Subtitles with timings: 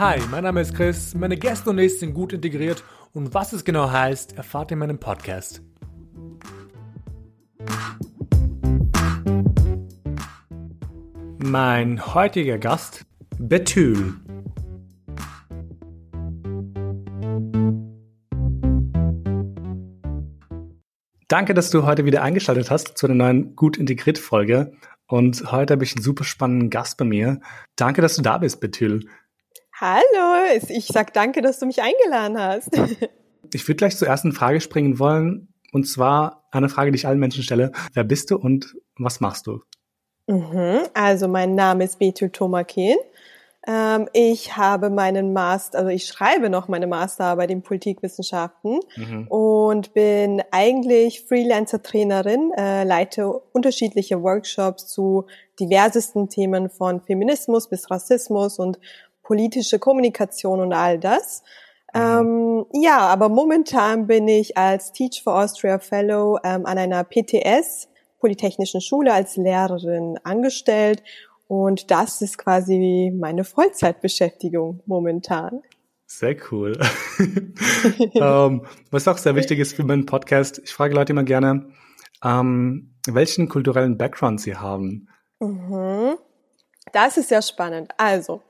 [0.00, 3.66] Hi, mein Name ist Chris, meine Gäste und ich sind gut integriert und was es
[3.66, 5.60] genau heißt, erfahrt ihr in meinem Podcast.
[11.36, 13.04] Mein heutiger Gast,
[13.38, 14.14] Betül.
[21.28, 24.72] Danke, dass du heute wieder eingeschaltet hast zu einer neuen Gut integriert Folge.
[25.10, 27.40] Und heute habe ich einen super spannenden Gast bei mir.
[27.76, 29.06] Danke, dass du da bist, Betül.
[29.80, 32.70] Hallo, ich sag danke, dass du mich eingeladen hast.
[33.52, 35.48] Ich würde gleich zur ersten Frage springen wollen.
[35.72, 37.72] Und zwar eine Frage, die ich allen Menschen stelle.
[37.94, 39.58] Wer bist du und was machst du?
[40.28, 42.94] Mhm, also mein Name ist Betül Tomakin.
[43.66, 49.26] Ähm, ich habe meinen Master, also ich schreibe noch meine Masterarbeit in Politikwissenschaften mhm.
[49.26, 55.26] und bin eigentlich Freelancer-Trainerin, äh, leite unterschiedliche Workshops zu
[55.58, 58.78] diversesten Themen von Feminismus bis Rassismus und
[59.30, 61.44] politische Kommunikation und all das.
[61.94, 62.00] Mhm.
[62.00, 67.86] Ähm, ja, aber momentan bin ich als Teach for Austria Fellow ähm, an einer PTS,
[68.18, 71.04] Polytechnischen Schule, als Lehrerin angestellt
[71.46, 75.62] und das ist quasi meine Vollzeitbeschäftigung momentan.
[76.06, 76.76] Sehr cool.
[78.14, 81.70] ähm, was auch sehr wichtig ist für meinen Podcast, ich frage Leute immer gerne,
[82.24, 85.06] ähm, welchen kulturellen Background sie haben.
[85.38, 86.16] Mhm.
[86.92, 87.92] Das ist sehr spannend.
[87.96, 88.42] Also,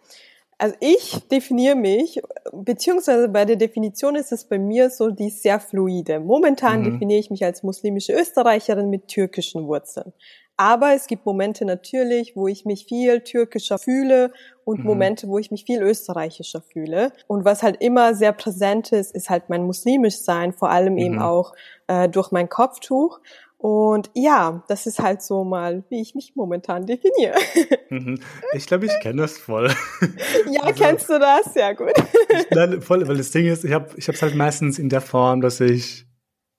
[0.60, 2.20] also ich definiere mich,
[2.52, 6.20] beziehungsweise bei der Definition ist es bei mir so, die ist sehr fluide.
[6.20, 6.84] Momentan mhm.
[6.84, 10.12] definiere ich mich als muslimische Österreicherin mit türkischen Wurzeln.
[10.58, 14.84] Aber es gibt Momente natürlich, wo ich mich viel türkischer fühle und mhm.
[14.84, 17.12] Momente, wo ich mich viel österreichischer fühle.
[17.26, 20.98] Und was halt immer sehr präsent ist, ist halt mein muslimisch Sein, vor allem mhm.
[20.98, 21.54] eben auch
[21.86, 23.20] äh, durch mein Kopftuch.
[23.62, 27.36] Und ja, das ist halt so mal, wie ich mich momentan definiere.
[27.92, 28.20] Mhm.
[28.54, 29.68] Ich glaube, ich kenne das voll.
[30.48, 31.56] Ja, also, kennst du das?
[31.56, 31.90] Ja, gut.
[31.96, 35.00] Ich, nein, voll, weil das Ding ist, ich habe ich es halt meistens in der
[35.00, 36.06] Form, dass ich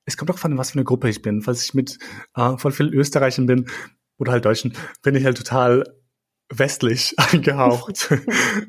[0.06, 1.42] es kommt auch von, was für eine Gruppe ich bin.
[1.42, 2.00] Falls ich mit
[2.36, 3.68] äh, voll vielen Österreichern bin
[4.18, 5.86] oder halt Deutschen, bin ich halt total
[6.50, 8.14] westlich angehaucht.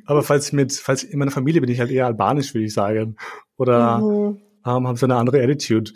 [0.07, 2.67] Aber falls ich mit, falls ich in meiner Familie bin ich halt eher albanisch, würde
[2.67, 3.17] ich sagen.
[3.57, 4.41] Oder mhm.
[4.65, 5.91] ähm, haben so eine andere Attitude.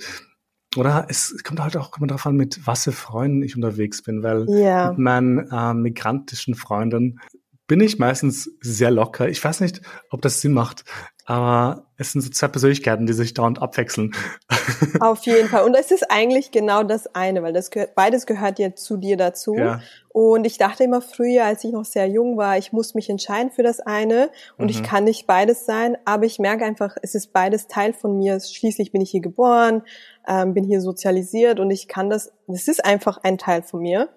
[0.77, 4.23] Oder es kommt halt auch kommt darauf an, mit was für Freunden ich unterwegs bin,
[4.23, 4.91] weil yeah.
[4.91, 7.21] mit meinen äh, migrantischen Freunden
[7.67, 9.29] bin ich meistens sehr locker.
[9.29, 10.85] Ich weiß nicht, ob das Sinn macht,
[11.29, 14.15] aber es sind so zwei Persönlichkeiten, die sich dauernd abwechseln.
[15.01, 15.65] Auf jeden Fall.
[15.65, 19.17] Und es ist eigentlich genau das eine, weil das gehört, beides gehört ja zu dir
[19.17, 19.57] dazu.
[19.57, 19.81] Ja.
[20.11, 23.51] Und ich dachte immer früher, als ich noch sehr jung war, ich muss mich entscheiden
[23.51, 24.71] für das eine und mhm.
[24.71, 25.97] ich kann nicht beides sein.
[26.05, 28.39] Aber ich merke einfach, es ist beides Teil von mir.
[28.39, 29.83] Schließlich bin ich hier geboren,
[30.29, 34.11] ähm, bin hier sozialisiert und ich kann das, es ist einfach ein Teil von mir.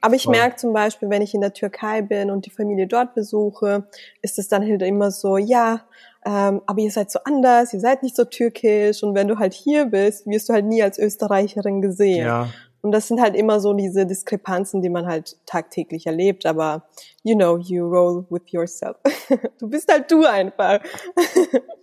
[0.00, 3.14] Aber ich merke zum Beispiel, wenn ich in der Türkei bin und die Familie dort
[3.14, 3.88] besuche,
[4.22, 5.84] ist es dann halt immer so, ja,
[6.26, 9.54] ähm, aber ihr seid so anders, ihr seid nicht so türkisch und wenn du halt
[9.54, 12.26] hier bist, wirst du halt nie als Österreicherin gesehen.
[12.26, 12.48] Ja.
[12.82, 16.88] Und das sind halt immer so diese Diskrepanzen, die man halt tagtäglich erlebt, aber
[17.22, 18.96] you know, you roll with yourself.
[19.58, 20.80] Du bist halt du einfach.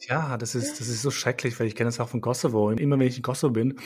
[0.07, 2.67] Ja, das ist, das ist so schrecklich, weil ich kenne das auch von Kosovo.
[2.67, 3.79] Und immer wenn ich in Kosovo bin,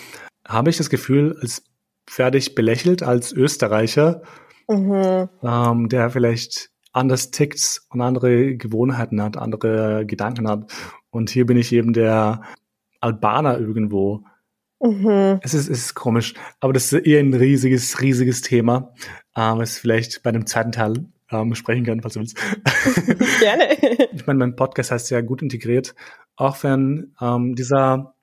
[0.47, 1.63] habe ich das Gefühl, als
[2.09, 4.21] fertig belächelt als Österreicher,
[4.67, 5.29] mhm.
[5.43, 10.71] ähm, der vielleicht anders tickt und andere Gewohnheiten hat, andere Gedanken hat.
[11.09, 12.41] Und hier bin ich eben der
[12.99, 14.23] Albaner irgendwo.
[14.79, 15.39] Mhm.
[15.41, 18.93] Es, ist, es ist komisch, aber das ist eher ein riesiges, riesiges Thema,
[19.35, 22.37] ähm, was vielleicht bei einem zweiten Teil ähm, sprechen können, falls du willst.
[23.39, 23.73] Gerne.
[24.13, 25.95] ich meine, mein Podcast heißt ja gut integriert,
[26.35, 28.15] auch wenn ähm, dieser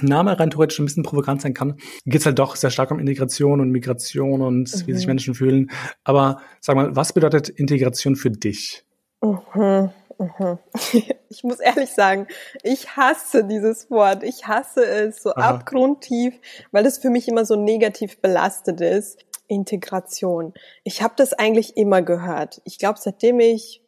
[0.00, 2.98] Name rein theoretisch ein bisschen provokant sein kann, geht es halt doch sehr stark um
[2.98, 4.86] Integration und Migration und mhm.
[4.86, 5.10] wie sich mhm.
[5.10, 5.70] Menschen fühlen.
[6.04, 8.84] Aber sag mal, was bedeutet Integration für dich?
[9.22, 9.90] Mhm.
[10.18, 10.58] Mhm.
[11.28, 12.28] Ich muss ehrlich sagen,
[12.62, 14.22] ich hasse dieses Wort.
[14.22, 15.50] Ich hasse es so Aha.
[15.50, 16.34] abgrundtief,
[16.70, 19.18] weil es für mich immer so negativ belastet ist.
[19.48, 20.54] Integration.
[20.84, 22.60] Ich habe das eigentlich immer gehört.
[22.64, 23.82] Ich glaube, seitdem ich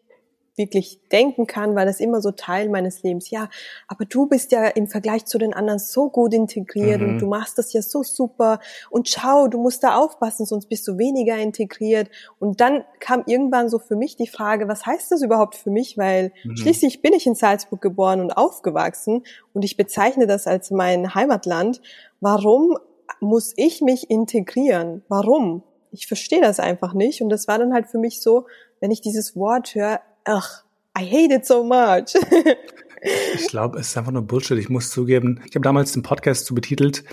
[0.59, 3.31] wirklich denken kann, weil das immer so Teil meines Lebens.
[3.31, 3.49] Ja,
[3.87, 7.09] aber du bist ja im Vergleich zu den anderen so gut integriert mhm.
[7.09, 8.61] und du machst das ja so super
[8.91, 12.11] und schau, du musst da aufpassen, sonst bist du weniger integriert.
[12.39, 15.97] Und dann kam irgendwann so für mich die Frage, was heißt das überhaupt für mich?
[15.97, 16.57] Weil mhm.
[16.57, 19.23] schließlich bin ich in Salzburg geboren und aufgewachsen
[19.55, 21.81] und ich bezeichne das als mein Heimatland.
[22.21, 22.77] Warum
[23.21, 25.03] muss ich mich integrieren?
[25.09, 25.63] Warum?
[25.91, 27.23] Ich verstehe das einfach nicht.
[27.23, 28.47] Und das war dann halt für mich so,
[28.81, 30.65] wenn ich dieses Wort höre, ach,
[30.97, 32.15] I hate it so much.
[33.35, 34.59] ich glaube, es ist einfach nur Bullshit.
[34.59, 37.05] Ich muss zugeben, ich habe damals den Podcast so betitelt,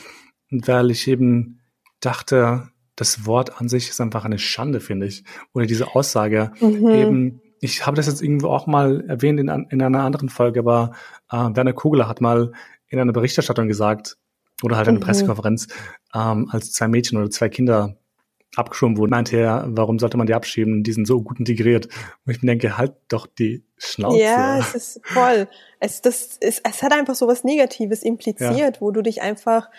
[0.49, 1.61] weil ich eben
[1.99, 5.23] dachte, das Wort an sich ist einfach eine Schande, finde ich.
[5.53, 6.89] Oder diese Aussage, mhm.
[6.89, 10.91] eben ich habe das jetzt irgendwo auch mal erwähnt in, in einer anderen Folge, aber
[11.31, 12.51] äh, Werner Kugler hat mal
[12.87, 14.17] in einer Berichterstattung gesagt,
[14.61, 15.05] oder halt in einer mhm.
[15.05, 15.67] Pressekonferenz,
[16.13, 17.97] ähm, als zwei Mädchen oder zwei Kinder
[18.55, 20.83] abgeschoben wurden, meinte er, warum sollte man die abschieben?
[20.83, 21.87] Die sind so gut integriert.
[22.25, 24.19] Und ich mir denke, halt doch die Schnauze.
[24.19, 25.47] Ja, es ist voll.
[25.79, 28.81] Es, das, es, es hat einfach so was Negatives impliziert, ja.
[28.81, 29.69] wo du dich einfach,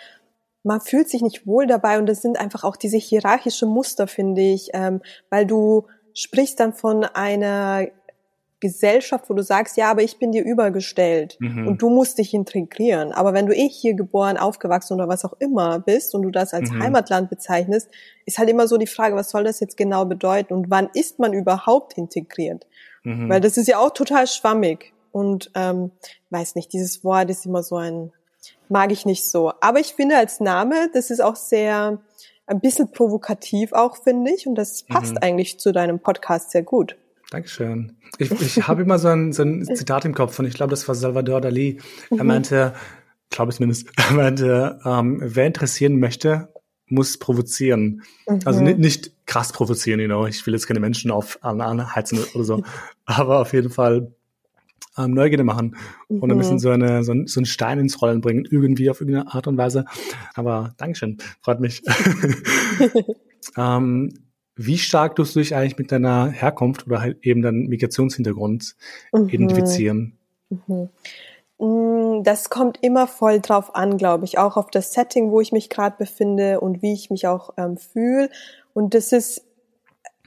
[0.63, 4.41] man fühlt sich nicht wohl dabei und das sind einfach auch diese hierarchische Muster, finde
[4.41, 7.87] ich, ähm, weil du sprichst dann von einer
[8.59, 11.67] Gesellschaft, wo du sagst, ja, aber ich bin dir übergestellt mhm.
[11.67, 13.11] und du musst dich integrieren.
[13.11, 16.53] Aber wenn du eh hier geboren, aufgewachsen oder was auch immer bist und du das
[16.53, 16.81] als mhm.
[16.81, 17.89] Heimatland bezeichnest,
[18.25, 21.19] ist halt immer so die Frage, was soll das jetzt genau bedeuten und wann ist
[21.19, 22.65] man überhaupt integriert?
[23.03, 23.29] Mhm.
[23.29, 25.91] Weil das ist ja auch total schwammig und ähm,
[26.31, 28.11] weiß nicht, dieses Wort ist immer so ein,
[28.69, 29.53] mag ich nicht so.
[29.61, 31.99] Aber ich finde als Name, das ist auch sehr,
[32.47, 35.19] ein bisschen provokativ auch, finde ich und das passt mhm.
[35.21, 36.95] eigentlich zu deinem Podcast sehr gut.
[37.29, 37.97] Dankeschön.
[38.19, 40.87] Ich, ich habe immer so ein, so ein Zitat im Kopf und ich glaube, das
[40.87, 41.79] war Salvador Dali.
[42.09, 42.27] Er mhm.
[42.27, 42.73] meinte,
[43.29, 46.49] glaube ich zumindest, er meinte, ähm, wer interessieren möchte,
[46.87, 48.03] muss provozieren.
[48.27, 48.39] Mhm.
[48.45, 50.25] Also nicht, nicht krass provozieren, you know.
[50.25, 52.63] Ich will jetzt keine Menschen auf anheizen oder so,
[53.05, 54.13] aber auf jeden Fall
[54.97, 55.75] ähm, Neugierde machen
[56.07, 56.21] mhm.
[56.21, 59.01] und ein bisschen so, eine, so, ein, so einen Stein ins Rollen bringen, irgendwie auf
[59.01, 59.83] irgendeine Art und Weise.
[60.33, 61.83] Aber Dankeschön, freut mich.
[63.57, 64.13] ähm,
[64.57, 68.75] wie stark tust du dich eigentlich mit deiner Herkunft oder halt eben deinem Migrationshintergrund
[69.13, 69.29] mhm.
[69.29, 70.17] identifizieren?
[70.49, 70.89] Mhm.
[71.59, 75.51] Mm, das kommt immer voll drauf an, glaube ich, auch auf das Setting, wo ich
[75.51, 78.29] mich gerade befinde und wie ich mich auch ähm, fühle.
[78.73, 79.43] Und das ist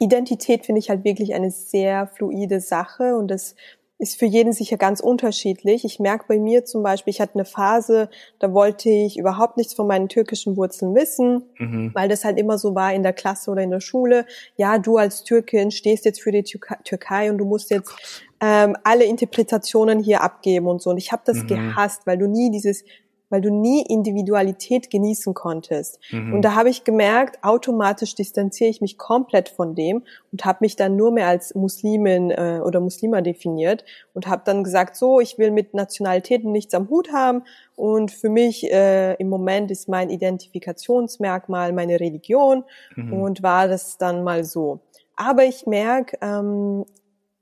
[0.00, 3.54] Identität finde ich halt wirklich eine sehr fluide Sache und das
[4.00, 5.84] ist für jeden sicher ganz unterschiedlich.
[5.84, 8.08] Ich merke bei mir zum Beispiel, ich hatte eine Phase,
[8.38, 11.90] da wollte ich überhaupt nichts von meinen türkischen Wurzeln wissen, mhm.
[11.94, 14.24] weil das halt immer so war in der Klasse oder in der Schule.
[14.56, 17.92] Ja, du als Türkin stehst jetzt für die Türkei und du musst jetzt
[18.40, 20.90] ähm, alle Interpretationen hier abgeben und so.
[20.90, 21.48] Und ich habe das mhm.
[21.48, 22.84] gehasst, weil du nie dieses
[23.30, 25.98] weil du nie Individualität genießen konntest.
[26.10, 26.34] Mhm.
[26.34, 30.76] Und da habe ich gemerkt, automatisch distanziere ich mich komplett von dem und habe mich
[30.76, 35.38] dann nur mehr als Muslimin äh, oder Muslima definiert und habe dann gesagt, so, ich
[35.38, 37.44] will mit Nationalitäten nichts am Hut haben
[37.76, 42.64] und für mich äh, im Moment ist mein Identifikationsmerkmal meine Religion
[42.96, 43.12] mhm.
[43.12, 44.80] und war das dann mal so.
[45.16, 46.84] Aber ich merke, ähm,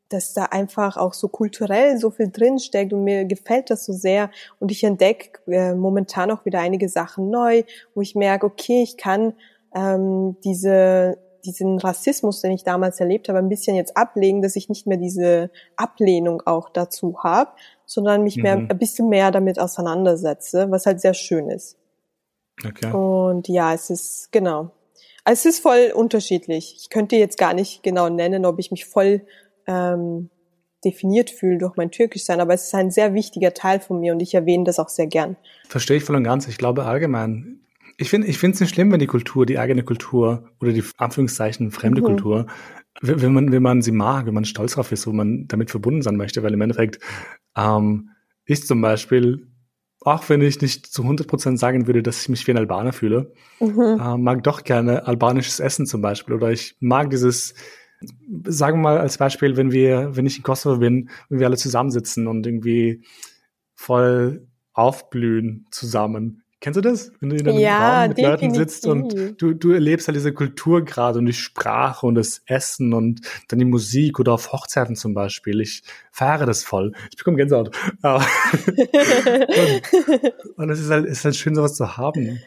[0.09, 4.31] dass da einfach auch so kulturell so viel drinsteckt und mir gefällt das so sehr
[4.59, 7.63] und ich entdecke äh, momentan auch wieder einige Sachen neu,
[7.95, 9.35] wo ich merke, okay, ich kann
[9.75, 14.69] ähm, diese diesen Rassismus, den ich damals erlebt habe, ein bisschen jetzt ablegen, dass ich
[14.69, 17.53] nicht mehr diese Ablehnung auch dazu habe,
[17.87, 18.43] sondern mich mhm.
[18.43, 21.77] mehr ein bisschen mehr damit auseinandersetze, was halt sehr schön ist.
[22.67, 22.93] Okay.
[22.93, 24.71] Und ja, es ist genau.
[25.25, 26.77] Es ist voll unterschiedlich.
[26.79, 29.23] Ich könnte jetzt gar nicht genau nennen, ob ich mich voll
[29.69, 30.31] ähm,
[30.85, 34.13] definiert fühle durch mein Türkisch sein, aber es ist ein sehr wichtiger Teil von mir
[34.13, 35.37] und ich erwähne das auch sehr gern.
[35.69, 36.49] Verstehe ich voll und ganz.
[36.49, 37.61] Ich glaube allgemein.
[37.97, 40.85] Ich finde, ich finde es nicht schlimm, wenn die Kultur, die eigene Kultur oder die
[40.99, 42.07] Anführungszeichen fremde mhm.
[42.07, 42.47] Kultur,
[43.01, 46.03] wenn man, wenn man sie mag, wenn man stolz drauf ist, wo man damit verbunden
[46.03, 47.01] sein möchte, weil im Endeffekt
[47.57, 48.11] ähm,
[48.45, 49.49] ich zum Beispiel,
[50.01, 52.93] auch wenn ich nicht zu 100 Prozent sagen würde, dass ich mich wie ein Albaner
[52.93, 53.99] fühle, mhm.
[54.01, 57.55] äh, mag doch gerne albanisches Essen zum Beispiel oder ich mag dieses
[58.45, 61.57] sagen wir mal als Beispiel, wenn wir, wenn ich in Kosovo bin, wenn wir alle
[61.57, 63.03] zusammensitzen und irgendwie
[63.75, 66.43] voll aufblühen zusammen.
[66.61, 67.13] Kennst du das?
[67.21, 68.43] Wenn du in einem ja, Raum mit definitiv.
[68.43, 72.43] Leuten sitzt und du, du erlebst halt diese Kultur gerade und die Sprache und das
[72.47, 75.61] Essen und dann die Musik oder auf Hochzeiten zum Beispiel.
[75.61, 76.95] Ich feiere das voll.
[77.11, 77.77] Ich bekomme Gänsehaut.
[80.57, 82.41] und, es ist halt, ist halt schön, sowas zu haben.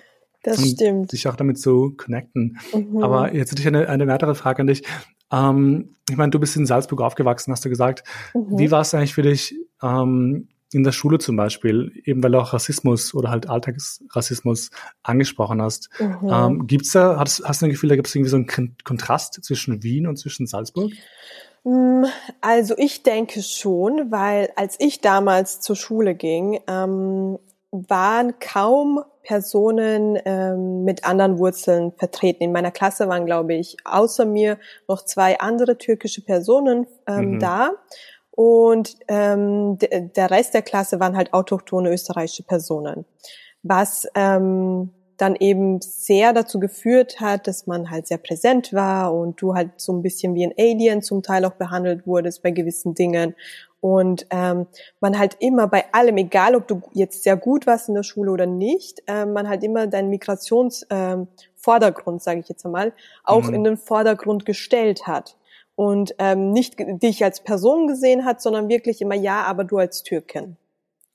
[0.44, 1.12] Das stimmt.
[1.12, 2.60] Sich auch damit zu connecten.
[2.74, 3.02] Mhm.
[3.02, 4.84] Aber jetzt hätte ich eine, eine weitere Frage an dich.
[5.32, 8.04] Ähm, ich meine, du bist in Salzburg aufgewachsen, hast du gesagt.
[8.34, 8.60] Mhm.
[8.60, 12.40] Wie war es eigentlich für dich ähm, in der Schule zum Beispiel, eben weil du
[12.40, 14.72] auch Rassismus oder halt Alltagsrassismus
[15.04, 15.90] angesprochen hast?
[16.00, 16.30] Mhm.
[16.30, 19.44] Ähm, gibt's da, hast, hast du ein Gefühl, da gibt es irgendwie so einen Kontrast
[19.44, 20.92] zwischen Wien und zwischen Salzburg?
[21.64, 22.06] Mm,
[22.42, 27.38] also ich denke schon, weil als ich damals zur Schule ging, ähm,
[27.72, 32.44] waren kaum Personen ähm, mit anderen Wurzeln vertreten.
[32.44, 37.40] In meiner Klasse waren, glaube ich, außer mir noch zwei andere türkische Personen ähm, mhm.
[37.40, 37.72] da.
[38.32, 43.06] Und ähm, der Rest der Klasse waren halt autochtone österreichische Personen.
[43.64, 49.42] Was ähm, dann eben sehr dazu geführt hat, dass man halt sehr präsent war und
[49.42, 52.96] du halt so ein bisschen wie ein Alien zum Teil auch behandelt wurdest bei gewissen
[52.96, 53.36] Dingen
[53.82, 54.68] und ähm,
[55.00, 58.32] man halt immer bei allem, egal ob du jetzt sehr gut warst in der Schule
[58.32, 63.56] oder nicht, äh, man halt immer deinen Migrationsvordergrund, ähm, sage ich jetzt einmal, auch mhm.
[63.56, 65.36] in den Vordergrund gestellt hat.
[65.76, 70.04] und ähm, nicht dich als Person gesehen hat, sondern wirklich immer ja, aber du als
[70.04, 70.58] Türkin.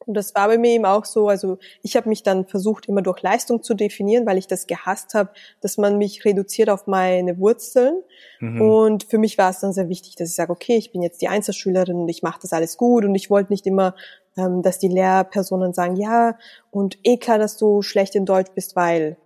[0.07, 3.03] Und das war bei mir eben auch so, also ich habe mich dann versucht, immer
[3.03, 7.39] durch Leistung zu definieren, weil ich das gehasst habe, dass man mich reduziert auf meine
[7.39, 8.03] Wurzeln.
[8.39, 8.61] Mhm.
[8.61, 11.21] Und für mich war es dann sehr wichtig, dass ich sage, okay, ich bin jetzt
[11.23, 13.05] die Einzelschülerin und ich mache das alles gut.
[13.05, 13.97] Und ich wollte nicht immer,
[14.37, 16.39] ähm, dass die Lehrpersonen sagen, ja,
[16.71, 19.17] und eh klar, dass du schlecht in Deutsch bist, weil.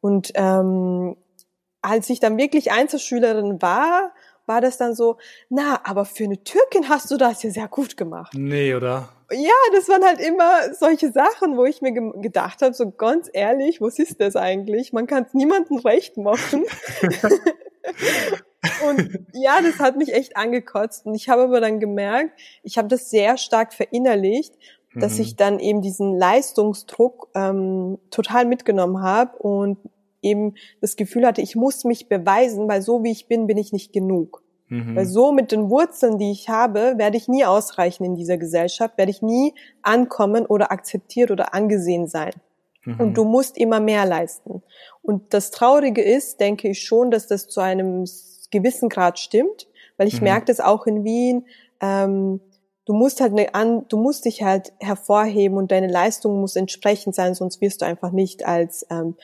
[0.00, 1.16] Und ähm,
[1.82, 4.12] als ich dann wirklich Einzelschülerin war,
[4.48, 7.96] war das dann so, na, aber für eine Türkin hast du das ja sehr gut
[7.96, 8.32] gemacht.
[8.34, 9.10] Nee, oder?
[9.30, 13.28] Ja, das waren halt immer solche Sachen, wo ich mir ge gedacht habe, so ganz
[13.32, 14.92] ehrlich, was ist das eigentlich?
[14.92, 16.64] Man kann es niemandem recht machen.
[18.88, 21.04] und ja, das hat mich echt angekotzt.
[21.04, 24.54] Und ich habe aber dann gemerkt, ich habe das sehr stark verinnerlicht,
[24.94, 25.20] dass mhm.
[25.20, 29.78] ich dann eben diesen Leistungsdruck ähm, total mitgenommen habe und
[30.22, 33.72] eben das Gefühl hatte, ich muss mich beweisen, weil so wie ich bin, bin ich
[33.72, 34.42] nicht genug.
[34.68, 34.96] Mhm.
[34.96, 38.98] Weil so mit den Wurzeln, die ich habe, werde ich nie ausreichen in dieser Gesellschaft,
[38.98, 42.32] werde ich nie ankommen oder akzeptiert oder angesehen sein.
[42.84, 43.00] Mhm.
[43.00, 44.62] Und du musst immer mehr leisten.
[45.02, 48.04] Und das Traurige ist, denke ich schon, dass das zu einem
[48.50, 50.24] gewissen Grad stimmt, weil ich mhm.
[50.24, 51.46] merke das auch in Wien.
[51.80, 52.40] Ähm,
[52.84, 57.14] du musst halt ne, an, du musst dich halt hervorheben und deine Leistung muss entsprechend
[57.14, 59.16] sein, sonst wirst du einfach nicht als ähm,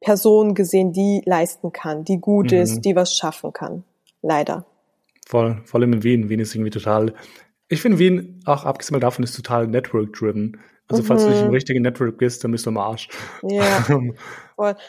[0.00, 2.58] Person gesehen, die leisten kann, die gut mhm.
[2.58, 3.84] ist, die was schaffen kann.
[4.22, 4.66] Leider.
[5.26, 6.28] Voll, vor allem in Wien.
[6.28, 7.12] Wien ist irgendwie total.
[7.68, 10.58] Ich finde Wien, auch abgesehen davon, ist total network-driven.
[10.90, 11.52] Also, falls du nicht im mhm.
[11.52, 13.08] richtigen Network bist, dann bist du am Arsch.
[13.42, 13.86] Ja.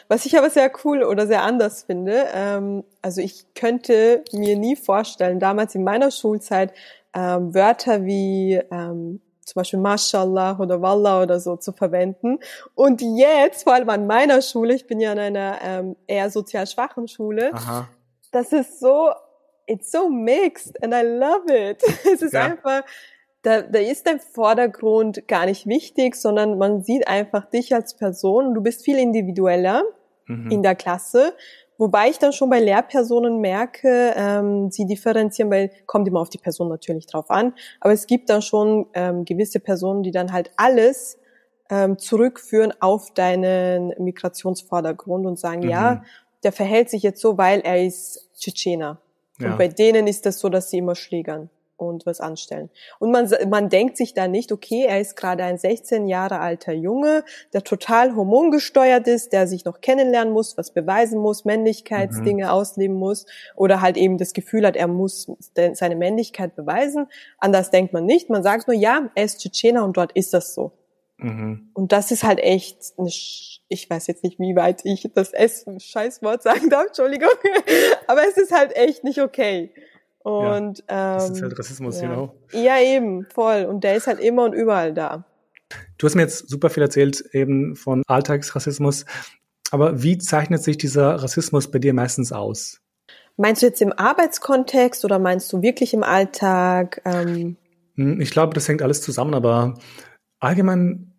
[0.08, 4.76] Was ich aber sehr cool oder sehr anders finde, ähm, also ich könnte mir nie
[4.76, 6.72] vorstellen, damals in meiner Schulzeit
[7.14, 12.38] ähm, Wörter wie ähm, zum Beispiel Mashallah oder Wallah oder so zu verwenden.
[12.74, 16.68] Und jetzt, vor allem an meiner Schule, ich bin ja an einer ähm, eher sozial
[16.68, 17.88] schwachen Schule, Aha.
[18.30, 19.10] das ist so,
[19.66, 21.82] it's so mixed and I love it.
[22.14, 22.44] es ist ja.
[22.44, 22.82] einfach,
[23.42, 28.54] da, da ist dein Vordergrund gar nicht wichtig, sondern man sieht einfach dich als Person.
[28.54, 29.82] Du bist viel individueller
[30.26, 30.50] mhm.
[30.52, 31.34] in der Klasse
[31.80, 36.36] Wobei ich dann schon bei Lehrpersonen merke, ähm, sie differenzieren, weil kommt immer auf die
[36.36, 40.50] Person natürlich drauf an, aber es gibt dann schon ähm, gewisse Personen, die dann halt
[40.58, 41.18] alles
[41.70, 45.70] ähm, zurückführen auf deinen Migrationsvordergrund und sagen, mhm.
[45.70, 46.04] ja,
[46.42, 49.00] der verhält sich jetzt so, weil er ist Tschetschener.
[49.38, 49.52] Ja.
[49.52, 51.48] Und bei denen ist das so, dass sie immer schlägern
[51.80, 52.70] und was anstellen.
[52.98, 56.72] Und man, man denkt sich da nicht, okay, er ist gerade ein 16 Jahre alter
[56.72, 62.50] Junge, der total hormongesteuert ist, der sich noch kennenlernen muss, was beweisen muss, Männlichkeitsdinge mhm.
[62.50, 65.30] ausleben muss oder halt eben das Gefühl hat, er muss
[65.72, 67.06] seine Männlichkeit beweisen.
[67.38, 68.30] Anders denkt man nicht.
[68.30, 70.72] Man sagt nur, ja, er ist Tschetschener und dort ist das so.
[71.18, 71.70] Mhm.
[71.74, 75.66] Und das ist halt echt, eine, ich weiß jetzt nicht, wie weit ich das S,
[75.78, 77.30] Scheißwort sagen darf, Entschuldigung,
[78.06, 79.72] aber es ist halt echt nicht okay.
[80.22, 82.08] Und ja, das ist halt ähm, Rassismus, ja.
[82.08, 82.34] you know.
[82.52, 83.64] Ja, eben, voll.
[83.64, 85.24] Und der ist halt immer und überall da.
[85.98, 89.06] Du hast mir jetzt super viel erzählt eben von Alltagsrassismus.
[89.70, 92.80] Aber wie zeichnet sich dieser Rassismus bei dir meistens aus?
[93.36, 97.00] Meinst du jetzt im Arbeitskontext oder meinst du wirklich im Alltag?
[97.04, 97.56] Ähm
[97.94, 99.78] hm, ich glaube, das hängt alles zusammen, aber
[100.40, 101.12] allgemein,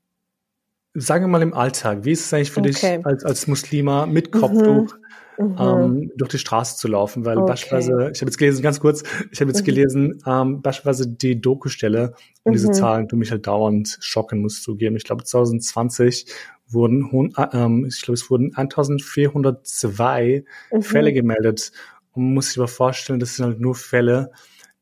[0.93, 2.97] sagen wir mal im Alltag, wie ist es eigentlich für okay.
[2.97, 4.93] dich als, als Muslima mit Kopftuch?
[4.93, 5.00] Mhm
[5.41, 5.55] mhm.
[5.59, 7.47] ähm, durch die Straße zu laufen, weil okay.
[7.47, 9.65] beispielsweise, ich habe jetzt gelesen, ganz kurz, ich habe jetzt mhm.
[9.65, 12.53] gelesen, ähm, beispielsweise die Doku-Stelle und mhm.
[12.53, 14.95] diese Zahlen, die mich halt dauernd schocken, muss zugeben.
[14.95, 16.25] Ich glaube, 2020
[16.67, 20.81] wurden, äh, ähm, ich glaube, es wurden 1402 mhm.
[20.81, 21.71] Fälle gemeldet.
[22.13, 24.31] Und man muss sich aber vorstellen, das sind halt nur Fälle,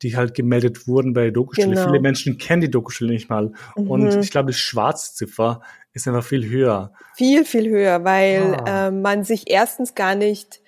[0.02, 1.76] die halt gemeldet wurden bei der Dokustelle.
[1.76, 1.88] Genau.
[1.88, 3.52] Viele Menschen kennen die Dokustelle nicht mal.
[3.76, 3.92] Mhm.
[3.92, 5.62] Und ich glaube, die Schwarzziffer
[5.94, 6.94] ist einfach viel höher.
[7.16, 8.88] Viel, viel höher, weil ah.
[8.88, 10.62] äh, man sich erstens gar nicht,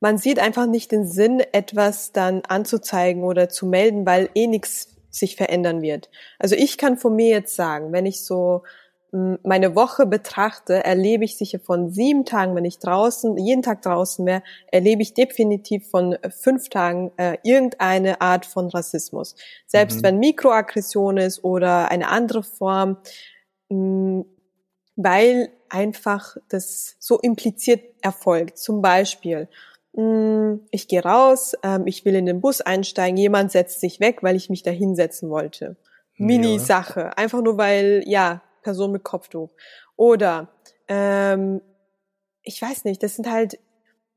[0.00, 4.96] man sieht einfach nicht den Sinn, etwas dann anzuzeigen oder zu melden, weil eh nichts
[5.10, 6.10] sich verändern wird.
[6.38, 8.62] Also ich kann von mir jetzt sagen, wenn ich so
[9.10, 14.26] meine Woche betrachte, erlebe ich sicher von sieben Tagen, wenn ich draußen, jeden Tag draußen
[14.26, 19.34] wäre, erlebe ich definitiv von fünf Tagen äh, irgendeine Art von Rassismus.
[19.66, 20.02] Selbst mhm.
[20.02, 22.98] wenn Mikroaggression ist oder eine andere Form,
[23.70, 24.24] mh,
[24.96, 28.58] weil einfach das so impliziert erfolgt.
[28.58, 29.48] Zum Beispiel,
[29.94, 34.22] mh, ich gehe raus, ähm, ich will in den Bus einsteigen, jemand setzt sich weg,
[34.22, 35.76] weil ich mich da hinsetzen wollte.
[36.18, 37.16] Mini-Sache.
[37.16, 39.50] Einfach nur weil, ja, Person mit Kopftuch.
[39.96, 40.48] Oder
[40.88, 41.60] ähm,
[42.42, 43.58] ich weiß nicht, das sind halt,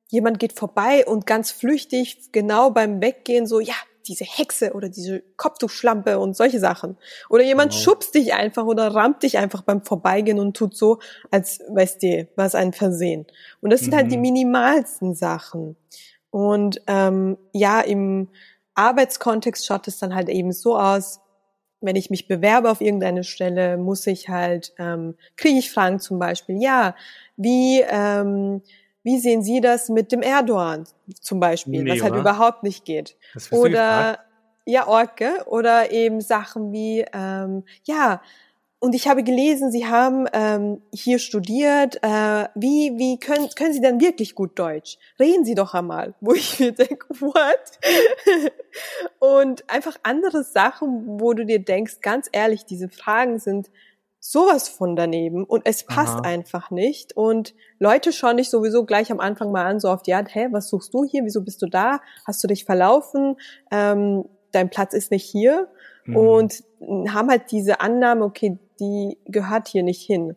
[0.09, 3.75] jemand geht vorbei und ganz flüchtig, genau beim Weggehen so, ja,
[4.07, 6.97] diese Hexe oder diese Kopftuchschlampe und solche Sachen.
[7.29, 7.83] Oder jemand genau.
[7.83, 12.27] schubst dich einfach oder rammt dich einfach beim Vorbeigehen und tut so, als weißt du,
[12.35, 13.25] was ein Versehen.
[13.61, 13.97] Und das sind mhm.
[13.97, 14.21] halt die mhm.
[14.23, 15.75] minimalsten Sachen.
[16.29, 18.29] Und ähm, ja, im
[18.75, 21.19] Arbeitskontext schaut es dann halt eben so aus,
[21.81, 26.19] wenn ich mich bewerbe auf irgendeine Stelle, muss ich halt, ähm, kriege ich Fragen zum
[26.19, 26.95] Beispiel, ja,
[27.35, 28.61] wie, ähm,
[29.03, 30.85] wie sehen Sie das mit dem Erdogan
[31.19, 32.21] zum Beispiel, nee, was halt oder?
[32.21, 33.17] überhaupt nicht geht?
[33.49, 34.19] Oder
[34.65, 38.21] ja, Orke oder eben Sachen wie, ähm, ja,
[38.81, 41.97] und ich habe gelesen, Sie haben ähm, hier studiert.
[42.01, 44.97] Äh, wie wie können können Sie denn wirklich gut Deutsch?
[45.19, 46.15] Reden Sie doch einmal.
[46.19, 48.51] Wo ich mir denke, what?
[49.19, 53.69] und einfach andere Sachen, wo du dir denkst, ganz ehrlich, diese Fragen sind
[54.19, 56.21] sowas von daneben und es passt Aha.
[56.21, 57.15] einfach nicht.
[57.15, 60.47] Und Leute schauen dich sowieso gleich am Anfang mal an, so auf die Art, hä,
[60.49, 61.23] was suchst du hier?
[61.23, 62.01] Wieso bist du da?
[62.25, 63.35] Hast du dich verlaufen?
[63.69, 65.67] Ähm, dein Platz ist nicht hier.
[66.05, 66.17] Mhm.
[66.17, 66.63] Und
[67.09, 70.35] haben halt diese Annahme, okay, die gehört hier nicht hin.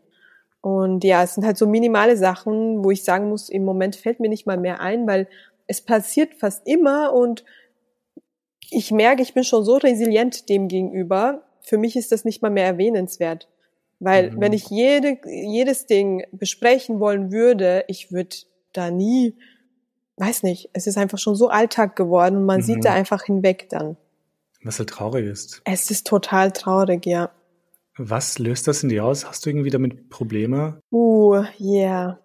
[0.61, 4.21] Und ja, es sind halt so minimale Sachen, wo ich sagen muss, im Moment fällt
[4.21, 5.28] mir nicht mal mehr ein, weil
[5.66, 7.44] es passiert fast immer und
[8.71, 11.42] ich merke, ich bin schon so resilient dem gegenüber.
[11.61, 13.49] Für mich ist das nicht mal mehr erwähnenswert.
[14.00, 14.40] Weil mhm.
[14.40, 18.37] wenn ich jede, jedes Ding besprechen wollen würde, ich würde
[18.73, 19.37] da nie,
[20.16, 22.64] weiß nicht, es ist einfach schon so Alltag geworden und man mhm.
[22.64, 23.97] sieht da einfach hinweg dann.
[24.64, 25.61] Was halt traurig ist.
[25.64, 27.30] Es ist total traurig, ja.
[27.97, 29.26] Was löst das in dir aus?
[29.26, 30.80] Hast du irgendwie damit Probleme?
[30.90, 32.18] Uh, yeah.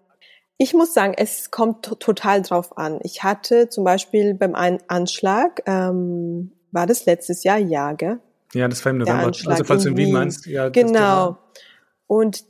[0.57, 2.99] Ich muss sagen, es kommt total drauf an.
[3.03, 7.57] Ich hatte zum Beispiel beim einen Anschlag, ähm, war das letztes Jahr?
[7.57, 8.19] Ja, gell?
[8.53, 9.27] Ja, das war im November.
[9.27, 10.69] Also falls du in Wien meinst, ja.
[10.69, 11.37] Genau.
[12.07, 12.43] Und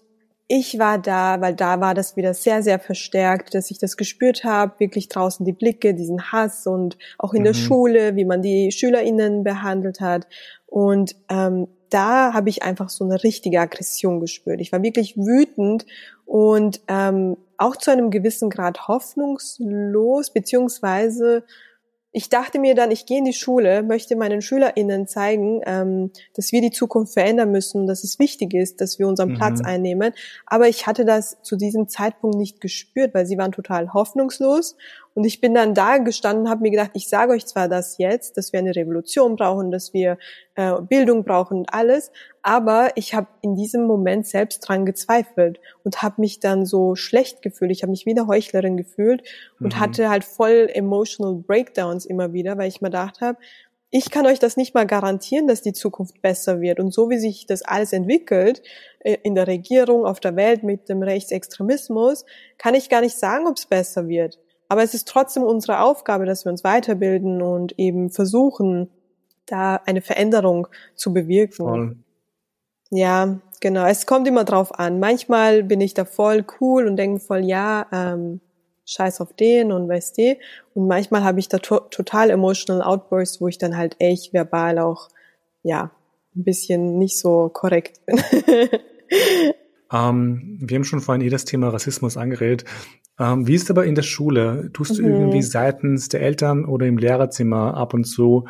[0.52, 4.44] ich war da, weil da war das wieder sehr, sehr verstärkt, dass ich das gespürt
[4.44, 7.46] habe, wirklich draußen die Blicke, diesen Hass und auch in mhm.
[7.46, 10.26] der Schule, wie man die SchülerInnen behandelt hat.
[10.66, 14.60] Und ähm, da habe ich einfach so eine richtige Aggression gespürt.
[14.60, 15.86] Ich war wirklich wütend
[16.26, 21.44] und ähm, auch zu einem gewissen Grad hoffnungslos, beziehungsweise
[22.12, 26.52] ich dachte mir dann, ich gehe in die Schule, möchte meinen SchülerInnen zeigen, ähm, dass
[26.52, 29.36] wir die Zukunft verändern müssen, dass es wichtig ist, dass wir unseren mhm.
[29.36, 30.14] Platz einnehmen.
[30.48, 34.76] Aber ich hatte das zu diesem Zeitpunkt nicht gespürt, weil sie waren total hoffnungslos
[35.14, 38.38] und ich bin dann da gestanden, habe mir gedacht, ich sage euch zwar das jetzt,
[38.38, 40.18] dass wir eine Revolution brauchen, dass wir
[40.56, 46.02] äh, Bildung brauchen und alles, aber ich habe in diesem Moment selbst dran gezweifelt und
[46.02, 47.72] habe mich dann so schlecht gefühlt.
[47.72, 49.24] Ich habe mich wie eine Heuchlerin gefühlt
[49.60, 49.80] und mhm.
[49.80, 53.38] hatte halt voll emotional Breakdowns immer wieder, weil ich mir gedacht habe,
[53.92, 56.80] ich kann euch das nicht mal garantieren, dass die Zukunft besser wird.
[56.80, 58.62] Und so wie sich das alles entwickelt,
[59.00, 62.26] äh, in der Regierung, auf der Welt mit dem Rechtsextremismus,
[62.58, 64.40] kann ich gar nicht sagen, ob es besser wird.
[64.70, 68.90] Aber es ist trotzdem unsere Aufgabe, dass wir uns weiterbilden und eben versuchen,
[69.48, 71.56] da eine Veränderung zu bewirken.
[71.56, 71.96] Voll.
[72.92, 73.86] Ja, genau.
[73.86, 75.00] Es kommt immer drauf an.
[75.00, 78.42] Manchmal bin ich da voll cool und denke voll, ja, ähm,
[78.86, 80.38] scheiß auf den und weißt du.
[80.74, 84.80] Und manchmal habe ich da to total emotional Outbursts, wo ich dann halt echt verbal
[84.80, 85.10] auch,
[85.64, 85.92] ja,
[86.36, 88.20] ein bisschen nicht so korrekt bin.
[89.92, 92.66] ähm, wir haben schon vorhin eh das Thema Rassismus angeredet.
[93.20, 94.70] Ähm, wie ist es aber in der Schule?
[94.74, 95.14] Tust du mhm.
[95.14, 98.48] irgendwie seitens der Eltern oder im Lehrerzimmer ab und zu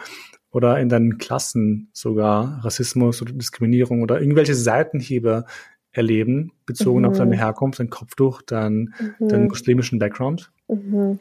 [0.52, 5.45] oder in deinen Klassen sogar Rassismus oder Diskriminierung oder irgendwelche Seitenhiebe
[5.91, 7.06] erleben, bezogen mhm.
[7.06, 7.36] auf deine.
[7.36, 9.28] Herkunft, dein Kopftuch, dein, mhm.
[9.28, 10.52] deinen muslimischen Background?
[10.67, 11.19] Mhm.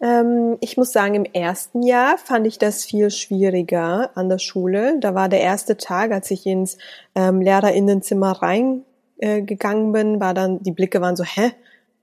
[0.00, 4.98] Ähm, ich muss sagen, im ersten Jahr fand ich das viel schwieriger an der Schule.
[5.00, 6.78] Da war der erste Tag, als ich ins
[7.14, 8.87] ähm, Lehrerinnenzimmer reingegangen
[9.18, 11.52] äh, bin, war dann, die Blicke waren so, hä?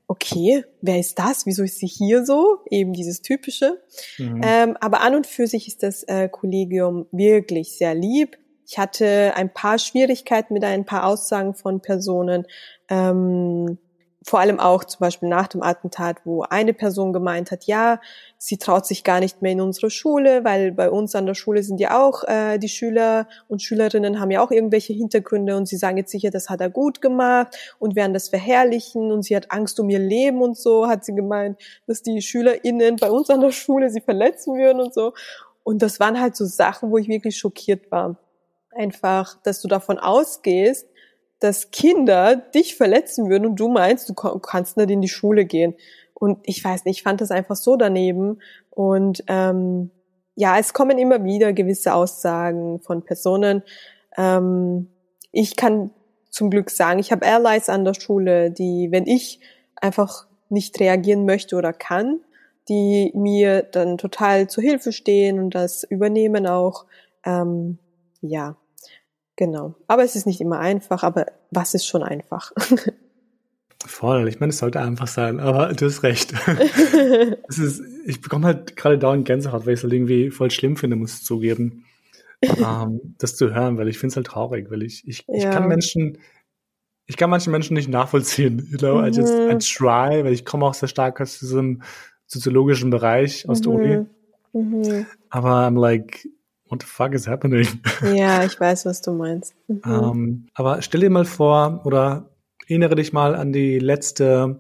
[0.07, 1.45] okay, wer ist das?
[1.45, 2.59] Wieso ist sie hier so?
[2.69, 3.81] Eben dieses typische.
[4.17, 4.41] Mhm.
[4.43, 8.37] Ähm, aber an und für sich ist das äh, Kollegium wirklich sehr lieb.
[8.67, 12.45] Ich hatte ein paar Schwierigkeiten mit ein paar Aussagen von Personen.
[12.89, 13.77] Ähm,
[14.27, 18.01] vor allem auch zum Beispiel nach dem Attentat, wo eine Person gemeint hat, ja,
[18.39, 21.61] sie traut sich gar nicht mehr in unsere Schule, weil bei uns an der Schule
[21.61, 25.77] sind ja auch äh, die Schüler und Schülerinnen haben ja auch irgendwelche Hintergründe und sie
[25.77, 29.51] sagen jetzt sicher, das hat er gut gemacht und werden das verherrlichen und sie hat
[29.51, 33.41] Angst um ihr Leben und so, hat sie gemeint, dass die SchülerInnen bei uns an
[33.41, 35.13] der Schule sie verletzen würden und so.
[35.61, 38.17] Und das waren halt so Sachen, wo ich wirklich schockiert war.
[38.71, 40.87] Einfach, dass du davon ausgehst,
[41.45, 45.75] dass Kinder dich verletzen würden und du meinst, du kannst nicht in die Schule gehen.
[46.15, 48.39] Und ich weiß nicht, ich fand das einfach so daneben.
[48.71, 49.91] Und ähm,
[50.33, 53.61] ja, es kommen immer wieder gewisse Aussagen von Personen.
[54.17, 54.89] Ähm,
[55.31, 55.91] ich kann
[56.29, 59.39] zum Glück sagen, ich habe Allies an der Schule, die, wenn ich
[59.75, 62.21] einfach nicht reagieren möchte oder kann,
[62.69, 66.85] die mir dann total zur Hilfe stehen und das übernehmen auch.
[67.23, 67.77] Ähm,
[68.21, 68.57] ja,
[69.35, 69.75] Genau.
[69.87, 72.51] Aber es ist nicht immer einfach, aber was ist schon einfach?
[73.85, 76.33] Voll, ich meine, es sollte einfach sein, aber du hast recht.
[77.47, 80.75] es ist, ich bekomme halt gerade dauernd Gänsehaut, weil ich es halt irgendwie voll schlimm
[80.75, 81.85] finde, muss ich zugeben,
[82.41, 85.35] ähm, das zu hören, weil ich finde es halt traurig, weil ich, ich, ja.
[85.35, 86.17] ich kann Menschen,
[87.05, 88.67] ich kann manche Menschen nicht nachvollziehen.
[88.71, 89.05] You know, mhm.
[89.05, 89.59] I just, I mhm.
[89.59, 91.83] try, weil ich komme auch sehr stark aus diesem
[92.25, 93.63] soziologischen Bereich aus mhm.
[93.63, 94.05] der Uni.
[94.53, 95.05] Mhm.
[95.29, 96.27] Aber I'm like,
[96.75, 97.67] what the fuck is happening?
[98.01, 99.55] Ja, ich weiß, was du meinst.
[99.67, 99.81] Mhm.
[99.85, 102.29] Ähm, aber stell dir mal vor oder
[102.67, 104.59] erinnere dich mal an die letzte,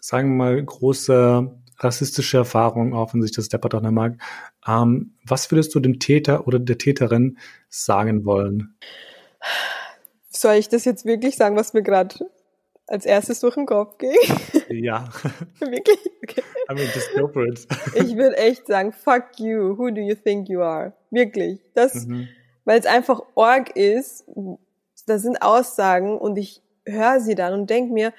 [0.00, 4.18] sagen wir mal, große rassistische Erfahrung, auch wenn sich das Deppert auch nicht mag.
[4.66, 8.74] Ähm, was würdest du dem Täter oder der Täterin sagen wollen?
[10.30, 12.14] Soll ich das jetzt wirklich sagen, was mir gerade
[12.92, 14.12] als erstes durch den Kopf ging?
[14.68, 15.08] Ja.
[15.58, 15.98] wirklich?
[16.22, 16.42] Okay.
[16.70, 17.66] I mean, just go for it.
[17.94, 20.94] ich würde echt sagen, fuck you, who do you think you are?
[21.10, 21.60] Wirklich.
[21.74, 22.28] Das, mhm.
[22.64, 24.24] weil es einfach org ist,
[25.06, 28.14] da sind Aussagen und ich höre sie dann und denk mir,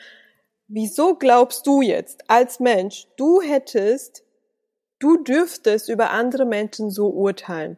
[0.67, 4.23] wieso glaubst du jetzt als Mensch, du hättest,
[4.99, 7.77] du dürftest über andere Menschen so urteilen?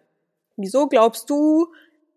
[0.57, 1.67] Wieso glaubst du,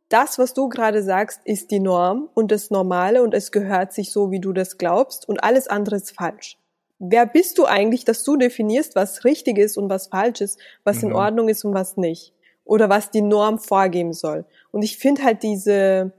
[0.09, 4.11] das, was du gerade sagst, ist die Norm und das Normale und es gehört sich
[4.11, 6.59] so, wie du das glaubst und alles andere ist falsch?
[6.99, 11.03] Wer bist du eigentlich, dass du definierst, was richtig ist und was falsch ist, was
[11.03, 11.11] mhm.
[11.11, 12.33] in Ordnung ist und was nicht?
[12.65, 14.45] Oder was die Norm vorgeben soll?
[14.73, 16.13] Und ich finde halt diese,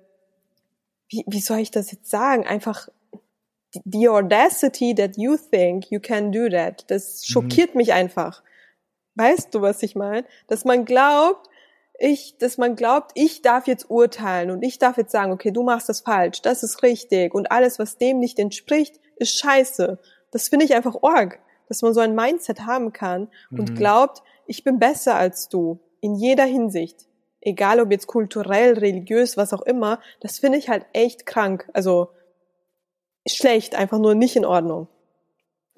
[1.09, 2.45] wie, wie soll ich das jetzt sagen?
[2.45, 2.87] Einfach
[3.85, 6.85] the audacity that you think you can do that.
[6.89, 7.33] Das mhm.
[7.33, 7.79] schockiert mhm.
[7.79, 8.43] mich einfach.
[9.15, 10.25] Weißt du, was ich meine?
[10.47, 11.49] Dass man glaubt,
[11.99, 15.63] ich, dass man glaubt, ich darf jetzt urteilen und ich darf jetzt sagen, okay, du
[15.63, 19.99] machst das falsch, das ist richtig und alles, was dem nicht entspricht, ist scheiße.
[20.31, 23.75] Das finde ich einfach org, dass man so ein Mindset haben kann und mhm.
[23.75, 27.05] glaubt, ich bin besser als du in jeder Hinsicht.
[27.41, 31.69] Egal ob jetzt kulturell, religiös, was auch immer, das finde ich halt echt krank.
[31.73, 32.09] Also
[33.27, 34.87] schlecht, einfach nur nicht in Ordnung.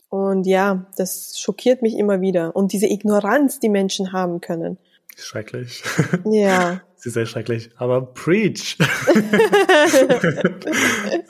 [0.10, 2.55] Und ja, das schockiert mich immer wieder.
[2.55, 4.77] Und diese Ignoranz, die Menschen haben können.
[5.17, 5.84] Schrecklich.
[6.26, 6.82] Ja.
[6.95, 7.71] Sie ist sehr schrecklich.
[7.78, 8.78] Aber preach.
[9.10, 9.15] um,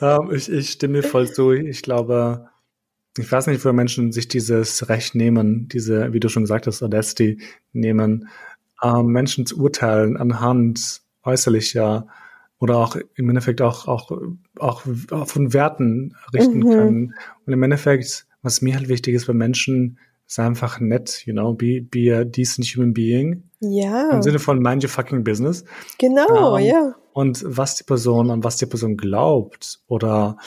[0.00, 1.52] ähm, ich, ich stimme voll zu.
[1.52, 2.48] Ich glaube,
[3.16, 6.82] ich weiß nicht, wo Menschen sich dieses Recht nehmen, diese, wie du schon gesagt hast,
[6.82, 7.40] Audacity
[7.72, 8.28] nehmen,
[8.82, 12.06] ähm, Menschen zu urteilen anhand äußerlicher
[12.58, 14.12] oder auch im Endeffekt auch, auch,
[14.58, 14.82] auch,
[15.26, 16.70] von Werten richten mhm.
[16.70, 17.14] können.
[17.46, 19.98] Und im Endeffekt, was mir halt wichtig ist bei Menschen,
[20.34, 23.42] sei einfach nett, you know, be, be a decent human being.
[23.60, 24.10] Ja.
[24.10, 25.64] Im Sinne von mind your fucking business.
[25.98, 26.94] Genau, ähm, ja.
[27.12, 30.38] Und was die Person, an was die Person glaubt oder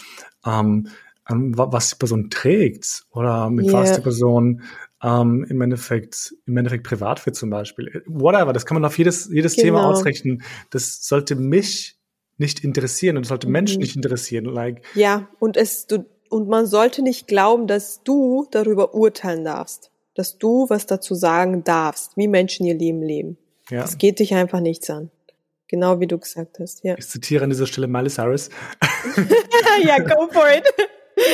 [0.43, 0.87] ähm,
[1.23, 3.73] an was die Person trägt oder mit yeah.
[3.73, 4.63] was die Person
[5.03, 8.03] ähm, im Endeffekt im Endeffekt privat wird zum Beispiel.
[8.07, 9.65] Whatever, das kann man auf jedes, jedes genau.
[9.65, 10.41] Thema ausrichten.
[10.71, 11.99] Das sollte mich
[12.37, 13.81] nicht interessieren und sollte Menschen mhm.
[13.81, 14.45] nicht interessieren.
[14.45, 19.91] Like, ja, und es, du, und man sollte nicht glauben, dass du darüber urteilen darfst,
[20.15, 23.37] dass du was dazu sagen darfst, wie Menschen ihr Leben leben.
[23.69, 23.81] Ja.
[23.81, 25.11] Das geht dich einfach nichts an.
[25.67, 26.95] Genau wie du gesagt hast, ja.
[26.97, 28.49] Ich zitiere an dieser Stelle Miley Cyrus.
[29.83, 30.63] ja, go for it.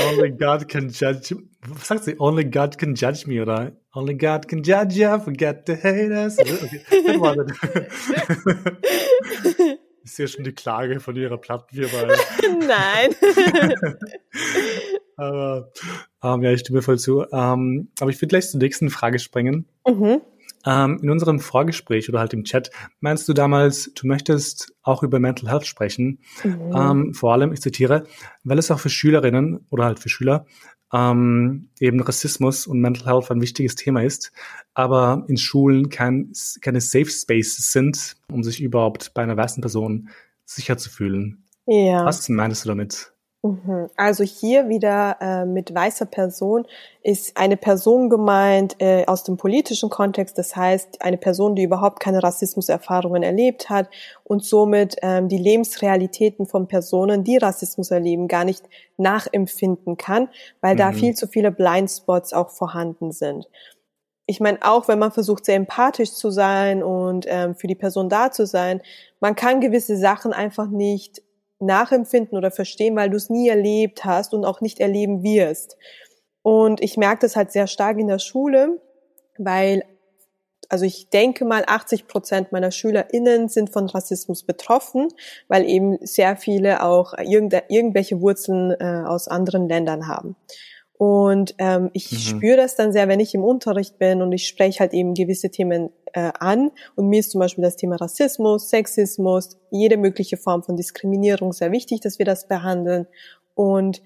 [0.07, 1.35] Only God can judge.
[1.67, 2.15] Was sagt sie?
[2.19, 3.71] Only God can judge me, oder?
[3.93, 6.37] Only God can judge you, forget the haters.
[6.39, 6.81] Okay,
[10.11, 12.13] Ich sehe schon die Klage von ihrer Plattenfirma.
[12.67, 13.15] Nein.
[15.15, 15.71] aber
[16.21, 17.21] ähm, ja, ich stimme voll zu.
[17.31, 19.69] Ähm, aber ich würde gleich zur nächsten Frage springen.
[19.87, 20.19] Mhm.
[20.65, 25.21] Ähm, in unserem Vorgespräch oder halt im Chat meinst du damals, du möchtest auch über
[25.21, 26.19] Mental Health sprechen.
[26.43, 26.73] Mhm.
[26.75, 28.03] Ähm, vor allem, ich zitiere,
[28.43, 30.45] weil es auch für Schülerinnen oder halt für Schüler
[30.93, 34.31] ähm, eben Rassismus und Mental Health ein wichtiges Thema ist,
[34.73, 40.09] aber in Schulen kein, keine Safe Spaces sind, um sich überhaupt bei einer weißen Person
[40.45, 41.45] sicher zu fühlen.
[41.65, 42.05] Ja.
[42.05, 43.13] Was meinst du damit?
[43.43, 43.89] Mhm.
[43.95, 46.67] Also hier wieder äh, mit weißer Person
[47.01, 51.99] ist eine Person gemeint äh, aus dem politischen Kontext, das heißt eine Person, die überhaupt
[51.99, 53.89] keine Rassismuserfahrungen erlebt hat
[54.23, 58.63] und somit ähm, die Lebensrealitäten von Personen, die Rassismus erleben, gar nicht
[58.97, 60.29] nachempfinden kann,
[60.61, 60.79] weil mhm.
[60.79, 63.49] da viel zu viele Blindspots auch vorhanden sind.
[64.27, 68.07] Ich meine, auch wenn man versucht, sehr empathisch zu sein und ähm, für die Person
[68.07, 68.83] da zu sein,
[69.19, 71.23] man kann gewisse Sachen einfach nicht
[71.61, 75.77] nachempfinden oder verstehen, weil du es nie erlebt hast und auch nicht erleben wirst.
[76.43, 78.81] Und ich merke das halt sehr stark in der Schule,
[79.37, 79.83] weil,
[80.69, 85.09] also ich denke mal, 80 Prozent meiner SchülerInnen sind von Rassismus betroffen,
[85.47, 90.35] weil eben sehr viele auch irgendwelche Wurzeln äh, aus anderen Ländern haben.
[91.01, 92.17] Und ähm, ich mhm.
[92.17, 95.49] spüre das dann sehr, wenn ich im Unterricht bin und ich spreche halt eben gewisse
[95.49, 96.69] Themen äh, an.
[96.95, 101.71] Und mir ist zum Beispiel das Thema Rassismus, Sexismus, jede mögliche Form von Diskriminierung sehr
[101.71, 103.07] wichtig, dass wir das behandeln.
[103.55, 104.03] Und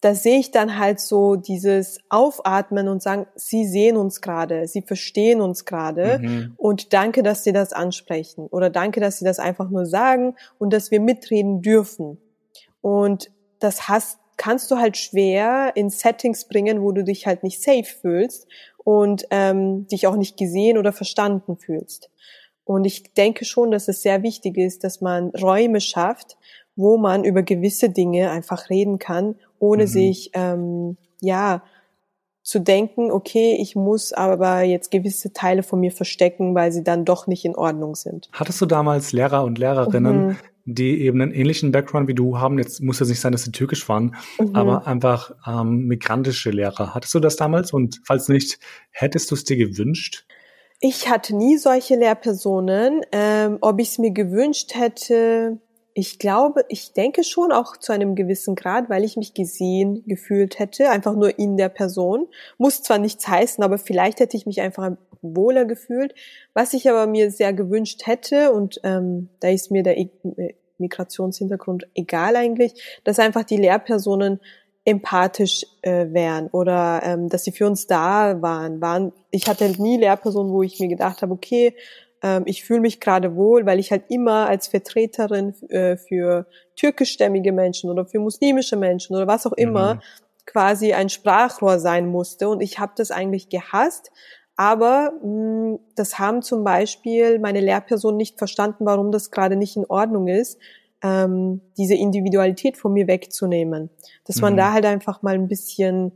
[0.00, 4.82] da sehe ich dann halt so dieses Aufatmen und sagen, sie sehen uns gerade, sie
[4.82, 6.54] verstehen uns gerade mhm.
[6.56, 10.72] und danke, dass sie das ansprechen oder danke, dass sie das einfach nur sagen und
[10.72, 12.18] dass wir mitreden dürfen.
[12.80, 17.62] Und das hast, kannst du halt schwer in Settings bringen, wo du dich halt nicht
[17.62, 18.46] safe fühlst
[18.78, 22.10] und ähm, dich auch nicht gesehen oder verstanden fühlst.
[22.64, 26.36] Und ich denke schon, dass es sehr wichtig ist, dass man Räume schafft,
[26.76, 29.88] wo man über gewisse Dinge einfach reden kann, ohne mhm.
[29.88, 31.62] sich ähm, ja
[32.42, 37.06] zu denken, okay, ich muss aber jetzt gewisse Teile von mir verstecken, weil sie dann
[37.06, 38.28] doch nicht in Ordnung sind.
[38.32, 40.36] Hattest du damals Lehrer und Lehrerinnen, mhm.
[40.64, 42.58] Die eben einen ähnlichen Background wie du haben?
[42.58, 44.54] Jetzt muss es nicht sein, dass sie türkisch waren, mhm.
[44.54, 46.94] aber einfach ähm, migrantische Lehrer.
[46.94, 47.72] Hattest du das damals?
[47.72, 48.58] Und falls nicht,
[48.90, 50.24] hättest du es dir gewünscht?
[50.80, 53.02] Ich hatte nie solche Lehrpersonen.
[53.12, 55.58] Ähm, ob ich es mir gewünscht hätte,
[55.96, 60.58] ich glaube, ich denke schon auch zu einem gewissen Grad, weil ich mich gesehen gefühlt
[60.58, 62.26] hätte, einfach nur in der Person.
[62.58, 64.90] Muss zwar nichts heißen, aber vielleicht hätte ich mich einfach
[65.22, 66.12] wohler gefühlt.
[66.52, 69.96] Was ich aber mir sehr gewünscht hätte, und ähm, da ist mir der
[70.78, 74.40] Migrationshintergrund egal eigentlich, dass einfach die Lehrpersonen
[74.84, 78.80] empathisch äh, wären oder ähm, dass sie für uns da waren.
[78.80, 79.12] waren.
[79.30, 81.74] Ich hatte nie Lehrpersonen, wo ich mir gedacht habe, okay,
[82.46, 87.90] ich fühle mich gerade wohl, weil ich halt immer als Vertreterin äh, für türkischstämmige Menschen
[87.90, 90.00] oder für muslimische Menschen oder was auch immer mhm.
[90.46, 92.48] quasi ein Sprachrohr sein musste.
[92.48, 94.10] Und ich habe das eigentlich gehasst.
[94.56, 99.76] Aber mh, hm, das haben zum Beispiel meine Lehrpersonen nicht verstanden, warum das gerade nicht
[99.76, 100.58] in Ordnung ist,
[101.02, 103.90] ähm, diese Individualität von mir wegzunehmen.
[104.24, 104.58] Dass man mhm.
[104.58, 106.12] da halt einfach mal ein bisschen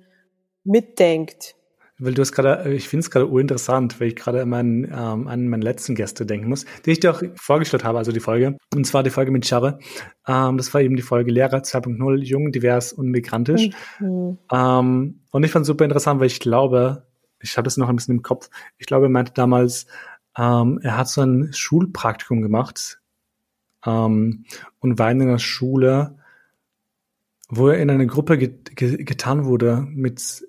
[0.64, 1.57] mitdenkt
[1.98, 4.84] weil du hast gerade, äh, ich finde es gerade urinteressant, weil ich gerade an meinen,
[4.84, 8.20] ähm, an meinen letzten Gäste denken muss, die ich dir auch vorgestellt habe, also die
[8.20, 8.56] Folge.
[8.74, 9.78] Und zwar die Folge mit Charre.
[10.26, 13.70] Ähm, das war eben die Folge Lehrer 2.0, jung, divers und migrantisch.
[14.00, 14.38] Mhm.
[14.52, 17.06] Ähm, und ich fand es super interessant, weil ich glaube,
[17.40, 19.86] ich habe das noch ein bisschen im Kopf, ich glaube, er meinte damals,
[20.36, 23.00] ähm, er hat so ein Schulpraktikum gemacht
[23.84, 24.44] ähm,
[24.80, 26.16] und war in einer Schule,
[27.48, 30.47] wo er in eine Gruppe get getan wurde mit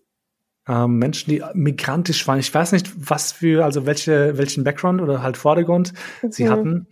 [0.69, 2.39] ähm, Menschen, die migrantisch waren.
[2.39, 6.31] Ich weiß nicht, was für, also welche, welchen Background oder halt Vordergrund mhm.
[6.31, 6.87] sie hatten.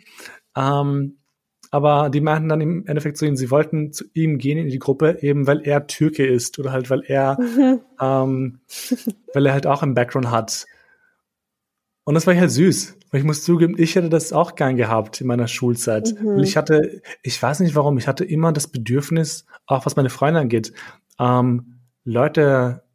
[0.56, 1.18] Ähm,
[1.70, 4.80] aber die meinten dann im Endeffekt zu ihm, sie wollten zu ihm gehen in die
[4.80, 7.82] Gruppe, eben weil er Türke ist oder halt weil er, mhm.
[8.02, 8.60] ähm,
[9.34, 10.66] weil er halt auch einen Background hat.
[12.04, 12.98] Und das war halt süß.
[13.12, 16.16] Ich muss zugeben, ich hätte das auch gern gehabt in meiner Schulzeit.
[16.20, 16.40] Mhm.
[16.40, 20.40] Ich hatte, ich weiß nicht warum, ich hatte immer das Bedürfnis, auch was meine Freunde
[20.40, 20.74] angeht,
[21.20, 22.87] ähm, Leute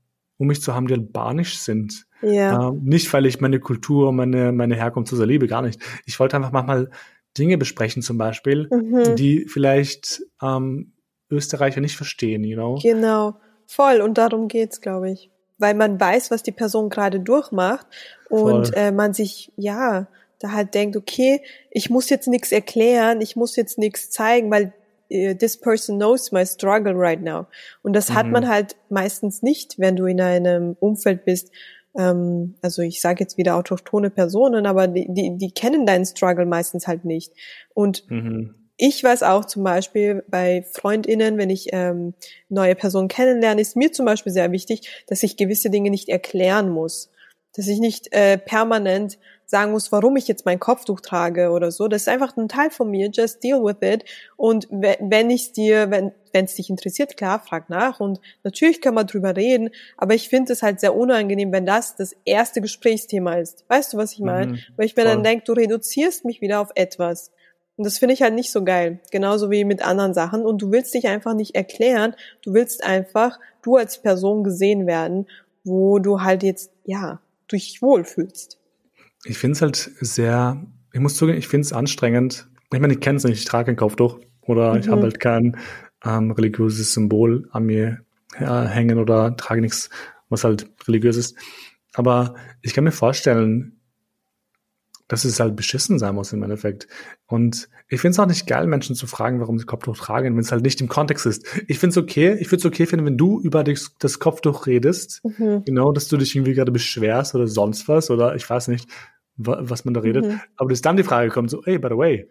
[0.42, 2.05] um mich zu haben, die albanisch sind.
[2.20, 2.68] Ja.
[2.68, 5.81] Ähm, nicht, weil ich meine Kultur, meine, meine Herkunft so sehr liebe, gar nicht.
[6.05, 6.90] Ich wollte einfach manchmal
[7.38, 9.14] Dinge besprechen, zum Beispiel, mhm.
[9.14, 10.94] die vielleicht ähm,
[11.31, 12.76] Österreicher nicht verstehen, you know?
[12.83, 13.37] Genau,
[13.68, 14.00] voll.
[14.00, 15.31] Und darum geht's, glaube ich.
[15.59, 17.87] Weil man weiß, was die Person gerade durchmacht
[18.28, 20.09] und äh, man sich, ja,
[20.40, 24.72] da halt denkt, okay, ich muss jetzt nichts erklären, ich muss jetzt nichts zeigen, weil
[25.35, 27.46] this person knows my struggle right now.
[27.83, 28.14] Und das mhm.
[28.14, 31.51] hat man halt meistens nicht, wenn du in einem Umfeld bist.
[31.96, 36.46] Ähm, also ich sage jetzt wieder autochtone Personen, aber die, die, die kennen deinen Struggle
[36.46, 37.33] meistens halt nicht.
[37.75, 38.55] Und mhm.
[38.77, 42.14] ich weiß auch zum Beispiel bei FreundInnen, wenn ich ähm,
[42.48, 46.70] neue Personen kennenlerne, ist mir zum Beispiel sehr wichtig, dass ich gewisse Dinge nicht erklären
[46.70, 47.11] muss.
[47.55, 51.88] Dass ich nicht äh, permanent sagen muss, warum ich jetzt mein Kopftuch trage oder so.
[51.88, 53.11] Das ist einfach ein Teil von mir.
[53.12, 54.05] Just deal with it.
[54.37, 58.00] Und wenn ich dir, wenn wenn es dich interessiert, klar, frag nach.
[58.00, 59.70] Und natürlich kann man drüber reden.
[59.96, 63.64] Aber ich finde es halt sehr unangenehm, wenn das das erste Gesprächsthema ist.
[63.68, 64.52] Weißt du, was ich meine?
[64.52, 65.12] Mhm, Weil ich mir voll.
[65.12, 67.31] dann denke, du reduzierst mich wieder auf etwas.
[67.76, 69.00] Und das finde ich halt nicht so geil.
[69.11, 70.44] Genauso wie mit anderen Sachen.
[70.44, 72.14] Und du willst dich einfach nicht erklären.
[72.42, 75.26] Du willst einfach, du als Person gesehen werden,
[75.64, 78.59] wo du halt jetzt, ja, dich wohlfühlst.
[79.24, 82.48] Ich finde es halt sehr, ich muss zugeben, ich finde es anstrengend.
[82.72, 84.80] Ich meine, ich kenne es nicht, ich trage ein Kopftuch oder mhm.
[84.80, 85.56] ich habe halt kein
[86.04, 88.00] ähm, religiöses Symbol an mir
[88.35, 89.90] äh, hängen oder trage nichts,
[90.28, 91.37] was halt religiös ist.
[91.94, 93.80] Aber ich kann mir vorstellen,
[95.12, 96.88] dass es halt beschissen sein muss im Endeffekt.
[97.27, 100.40] Und ich finde es auch nicht geil, Menschen zu fragen, warum sie Kopftuch tragen, wenn
[100.40, 101.44] es halt nicht im Kontext ist.
[101.68, 104.66] Ich finde es okay, ich würde es okay finden, wenn du über das, das Kopftuch
[104.66, 105.64] redest, mhm.
[105.66, 108.88] genau, dass du dich irgendwie gerade beschwerst oder sonst was oder ich weiß nicht,
[109.37, 110.25] was man da redet.
[110.25, 110.40] Mhm.
[110.57, 112.31] Aber dass dann die Frage kommt, so, hey, by the way,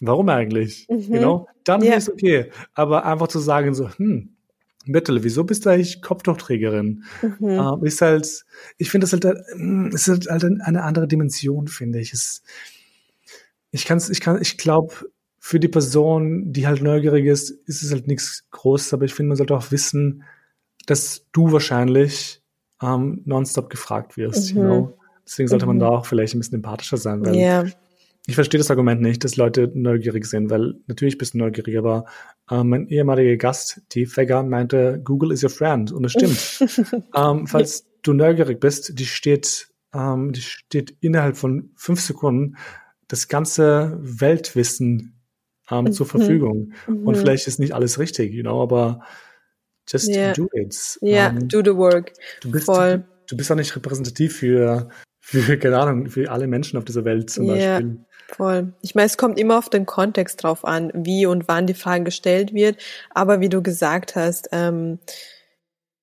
[0.00, 0.88] warum eigentlich?
[0.90, 1.12] Mhm.
[1.12, 1.94] Genau, dann yeah.
[1.94, 2.50] ist okay.
[2.74, 4.37] Aber einfach zu sagen, so, hm,
[4.92, 7.04] Bitte, wieso bist du eigentlich Kopftuchträgerin?
[7.22, 7.48] Mhm.
[7.48, 8.44] Ähm, ist halt,
[8.76, 12.12] ich finde das halt, äh, ist halt, halt eine andere Dimension, finde ich.
[12.12, 12.42] Es,
[13.70, 14.94] ich kann's, ich kann, ich glaube,
[15.38, 19.28] für die Person, die halt neugierig ist, ist es halt nichts Großes, aber ich finde,
[19.28, 20.24] man sollte auch wissen,
[20.86, 22.42] dass du wahrscheinlich
[22.82, 24.54] ähm, nonstop gefragt wirst.
[24.54, 24.58] Mhm.
[24.58, 24.98] You know?
[25.24, 25.70] Deswegen sollte mhm.
[25.70, 27.66] man da auch vielleicht ein bisschen empathischer sein, weil yeah.
[28.28, 32.04] Ich verstehe das Argument nicht, dass Leute neugierig sind, weil natürlich bist du neugierig, aber
[32.50, 37.06] äh, mein ehemaliger Gast, die Fegger, meinte, Google is your friend und es stimmt.
[37.16, 42.56] ähm, falls du neugierig bist, die steht, ähm, die steht innerhalb von fünf Sekunden
[43.08, 45.18] das ganze Weltwissen
[45.70, 45.92] ähm, mhm.
[45.92, 46.74] zur Verfügung.
[46.86, 47.06] Mhm.
[47.06, 49.00] Und vielleicht ist nicht alles richtig, you know, aber
[49.88, 50.34] just yeah.
[50.34, 50.98] do it.
[51.00, 52.12] Ja, yeah, um, do the work.
[52.42, 52.98] Du bist, Voll.
[52.98, 57.06] Du, du bist auch nicht repräsentativ für, für, keine Ahnung, für alle Menschen auf dieser
[57.06, 57.78] Welt zum yeah.
[57.78, 58.04] Beispiel.
[58.28, 58.74] Voll.
[58.82, 62.04] Ich meine, es kommt immer auf den Kontext drauf an, wie und wann die Frage
[62.04, 62.76] gestellt wird.
[63.10, 64.98] Aber wie du gesagt hast, ähm,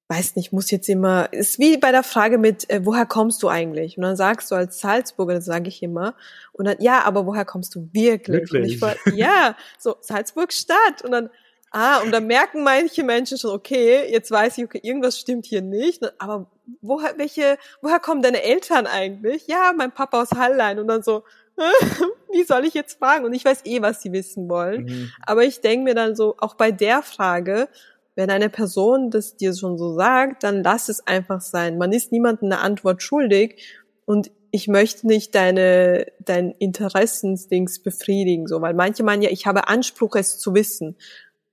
[0.08, 3.48] weiß nicht, muss jetzt immer, ist wie bei der Frage mit, äh, woher kommst du
[3.48, 3.98] eigentlich?
[3.98, 6.16] Und dann sagst du als Salzburger, das sage ich immer,
[6.52, 8.52] und dann, ja, aber woher kommst du wirklich?
[8.52, 8.82] wirklich?
[8.82, 11.04] War, ja, so, Salzburg Stadt.
[11.04, 11.30] Und dann,
[11.72, 15.62] ah, und dann merken manche Menschen schon, okay, jetzt weiß ich, okay, irgendwas stimmt hier
[15.62, 16.50] nicht, aber
[16.82, 19.48] woher, welche, woher kommen deine Eltern eigentlich?
[19.48, 20.80] Ja, mein Papa aus Hallein.
[20.80, 21.24] Und dann so,
[22.32, 23.26] wie soll ich jetzt fragen?
[23.26, 24.86] Und ich weiß eh, was sie wissen wollen.
[24.86, 25.12] Mhm.
[25.26, 27.70] Aber ich denke mir dann so, auch bei der Frage,
[28.16, 31.78] wenn eine Person das dir schon so sagt, dann lass es einfach sein.
[31.78, 33.62] Man ist niemandem eine Antwort schuldig
[34.06, 39.68] und ich möchte nicht deine, dein Interessensdings befriedigen, so, weil manche meinen ja, ich habe
[39.68, 40.96] Anspruch, es zu wissen.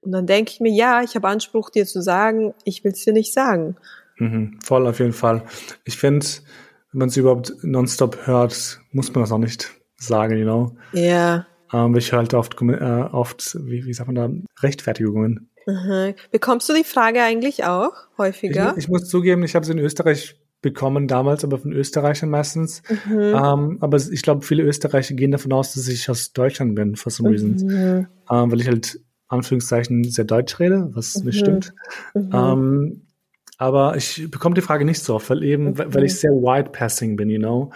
[0.03, 3.05] Und dann denke ich mir, ja, ich habe Anspruch, dir zu sagen, ich will es
[3.05, 3.77] dir nicht sagen.
[4.19, 5.43] Mhm, voll auf jeden Fall.
[5.85, 6.25] Ich finde,
[6.93, 9.71] wenn man es überhaupt nonstop hört, muss man das auch nicht
[10.03, 10.77] sagen, you know?
[10.93, 11.47] Ja.
[11.73, 15.49] Ähm, ich höre halt oft, äh, oft, wie, wie sagt man da, Rechtfertigungen.
[15.67, 16.15] Mhm.
[16.31, 18.73] Bekommst du die Frage eigentlich auch häufiger?
[18.73, 22.83] Ich, ich muss zugeben, ich habe sie in Österreich bekommen damals, aber von Österreichern meistens.
[23.07, 23.21] Mhm.
[23.21, 27.11] Ähm, aber ich glaube, viele Österreicher gehen davon aus, dass ich aus Deutschland bin, for
[27.11, 27.65] some reasons.
[27.65, 28.07] Mhm.
[28.31, 31.27] Ähm, weil ich halt Anführungszeichen sehr deutsch rede, was mhm.
[31.27, 31.75] nicht stimmt.
[32.15, 32.31] Mhm.
[32.33, 33.03] Ähm,
[33.59, 37.17] aber ich bekomme die Frage nicht so oft, weil eben, weil ich sehr wide passing
[37.17, 37.71] bin, you know.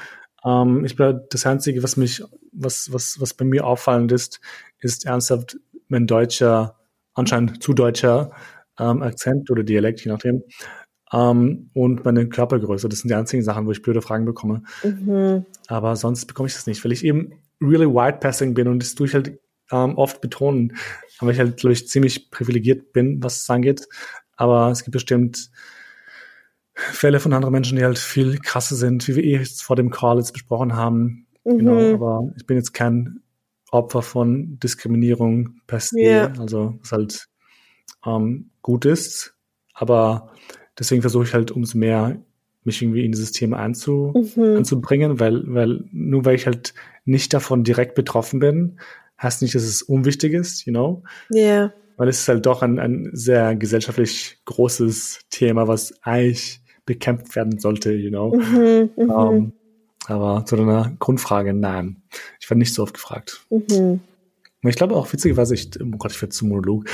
[0.47, 4.41] Ähm, ich bin das Einzige, was mich, was, was, was bei mir auffallend ist,
[4.81, 6.77] ist ernsthaft mein deutscher
[7.17, 8.31] anscheinend zu deutscher
[8.79, 10.43] ähm, Akzent oder Dialekt, je nachdem.
[11.13, 12.89] Ähm, und meine Körpergröße.
[12.89, 14.63] Das sind die einzigen Sachen, wo ich blöde Fragen bekomme.
[14.85, 15.47] Mhm.
[15.69, 18.95] Aber sonst bekomme ich das nicht, weil ich eben really wide passing bin und das
[18.95, 19.39] tue ich halt
[19.73, 20.77] ähm, oft betonen,
[21.21, 23.89] weil ich halt, glaube ich, ziemlich privilegiert bin, was es angeht.
[24.37, 25.51] Aber es gibt bestimmt
[26.77, 29.91] Fälle von anderen Menschen, die halt viel krasser sind, wie wir eh jetzt vor dem
[29.91, 31.27] Call jetzt besprochen haben.
[31.45, 31.59] Mhm.
[31.59, 33.21] Genau, aber ich bin jetzt kein
[33.71, 36.33] Opfer von Diskriminierung per se, yeah.
[36.39, 37.29] also was halt
[38.05, 39.35] ähm, gut ist.
[39.73, 40.33] Aber
[40.79, 42.19] deswegen versuche ich halt umso mehr
[42.65, 44.57] mich irgendwie in dieses Thema einzu, mhm.
[44.59, 48.79] einzubringen, weil, weil nur weil ich halt nicht davon direkt betroffen bin,
[49.21, 51.03] heißt nicht, dass es unwichtig ist, you know?
[51.31, 51.41] Ja.
[51.41, 51.75] Yeah.
[51.97, 57.59] Weil es ist halt doch ein, ein sehr gesellschaftlich großes Thema, was eigentlich bekämpft werden
[57.59, 58.35] sollte, you know?
[58.35, 59.11] Mhm, mhm.
[59.11, 59.53] ähm,
[60.07, 62.03] aber zu deiner Grundfrage, nein.
[62.41, 63.45] Ich werde nicht so oft gefragt.
[63.51, 64.01] Mhm.
[64.63, 66.87] Ich glaube auch, witzigerweise, ich, oh Gott, ich werde zum Monolog.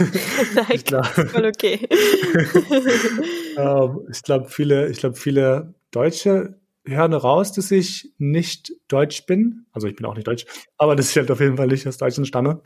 [0.54, 1.86] Nein, ich glaub, voll okay.
[3.56, 9.66] ähm, ich glaube, viele, ich glaube, viele Deutsche hören raus, dass ich nicht deutsch bin.
[9.70, 10.46] Also ich bin auch nicht deutsch,
[10.78, 12.60] aber dass ich halt auf jeden Fall nicht aus Deutschland stamme.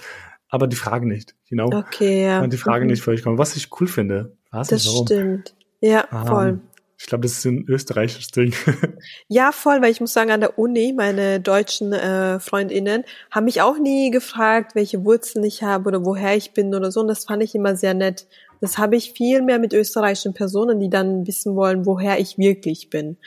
[0.49, 1.65] Aber die Fragen nicht, genau.
[1.65, 1.79] You know?
[1.81, 2.47] Okay, ja.
[2.47, 2.93] Die Fragen mhm.
[2.93, 3.37] nicht völlig kommen.
[3.37, 4.37] Was ich cool finde.
[4.51, 5.55] Was das stimmt.
[5.81, 6.51] Ja, voll.
[6.51, 6.61] Um,
[6.99, 8.55] ich glaube, das ist ein österreichisches Ding.
[9.29, 13.61] ja, voll, weil ich muss sagen, an der Uni, meine deutschen äh, Freundinnen haben mich
[13.61, 17.01] auch nie gefragt, welche Wurzeln ich habe oder woher ich bin oder so.
[17.01, 18.27] Und das fand ich immer sehr nett.
[18.63, 22.89] Das habe ich viel mehr mit österreichischen Personen, die dann wissen wollen, woher ich wirklich
[22.89, 23.19] bin,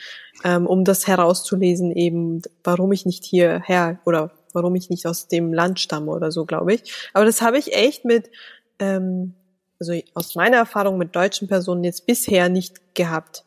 [0.44, 5.52] ähm, um das herauszulesen, eben, warum ich nicht hierher oder warum ich nicht aus dem
[5.52, 6.92] Land stamme oder so, glaube ich.
[7.12, 8.30] Aber das habe ich echt mit,
[8.80, 9.34] ähm,
[9.80, 13.44] also aus meiner Erfahrung mit deutschen Personen jetzt bisher nicht gehabt.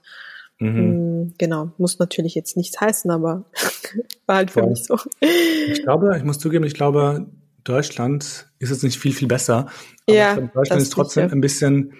[0.60, 1.26] Mhm.
[1.26, 3.46] Mm, genau, muss natürlich jetzt nichts heißen, aber
[4.26, 4.70] war halt für Voll.
[4.70, 4.98] mich so.
[5.22, 7.28] Ich glaube, ich muss zugeben, ich glaube,
[7.64, 9.68] Deutschland ist jetzt nicht viel, viel besser.
[10.08, 11.36] Aber ja, glaube, Deutschland ist trotzdem sicher.
[11.36, 11.94] ein bisschen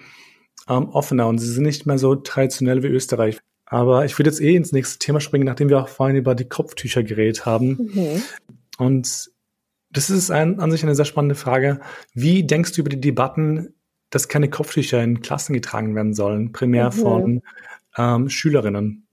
[0.68, 3.38] ähm, offener und sie sind nicht mehr so traditionell wie Österreich.
[3.66, 6.48] Aber ich würde jetzt eh ins nächste Thema springen, nachdem wir auch vorhin über die
[6.48, 7.90] Kopftücher geredet haben.
[7.94, 8.22] Mhm.
[8.78, 9.30] Und
[9.90, 11.80] das ist ein, an sich eine sehr spannende Frage.
[12.12, 13.74] Wie denkst du über die Debatten,
[14.14, 16.92] dass keine Kopftücher in Klassen getragen werden sollen, primär mhm.
[16.92, 17.42] von
[17.96, 19.04] ähm, Schülerinnen?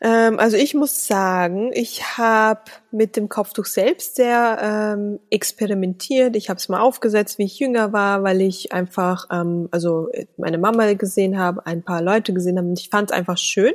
[0.00, 6.36] Ähm, also ich muss sagen, ich habe mit dem Kopftuch selbst sehr ähm, experimentiert.
[6.36, 10.58] Ich habe es mal aufgesetzt, wie ich jünger war, weil ich einfach, ähm, also meine
[10.58, 13.72] Mama gesehen habe, ein paar Leute gesehen haben und ich fand es einfach schön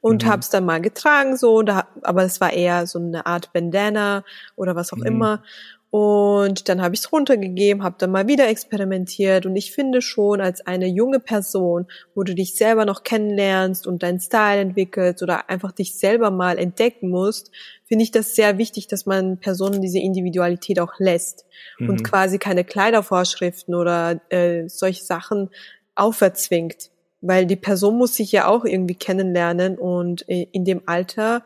[0.00, 0.28] und mhm.
[0.28, 4.24] habe es dann mal getragen so, da, aber es war eher so eine Art Bandana
[4.56, 5.06] oder was auch mhm.
[5.06, 5.42] immer.
[5.90, 9.44] Und dann habe ich es runtergegeben, habe dann mal wieder experimentiert.
[9.44, 14.04] Und ich finde schon, als eine junge Person, wo du dich selber noch kennenlernst und
[14.04, 17.50] deinen Style entwickelst oder einfach dich selber mal entdecken musst,
[17.86, 21.44] finde ich das sehr wichtig, dass man Personen diese Individualität auch lässt
[21.80, 21.90] mhm.
[21.90, 25.50] und quasi keine Kleidervorschriften oder äh, solche Sachen
[25.96, 26.90] auferzwingt.
[27.20, 31.42] Weil die Person muss sich ja auch irgendwie kennenlernen und äh, in dem Alter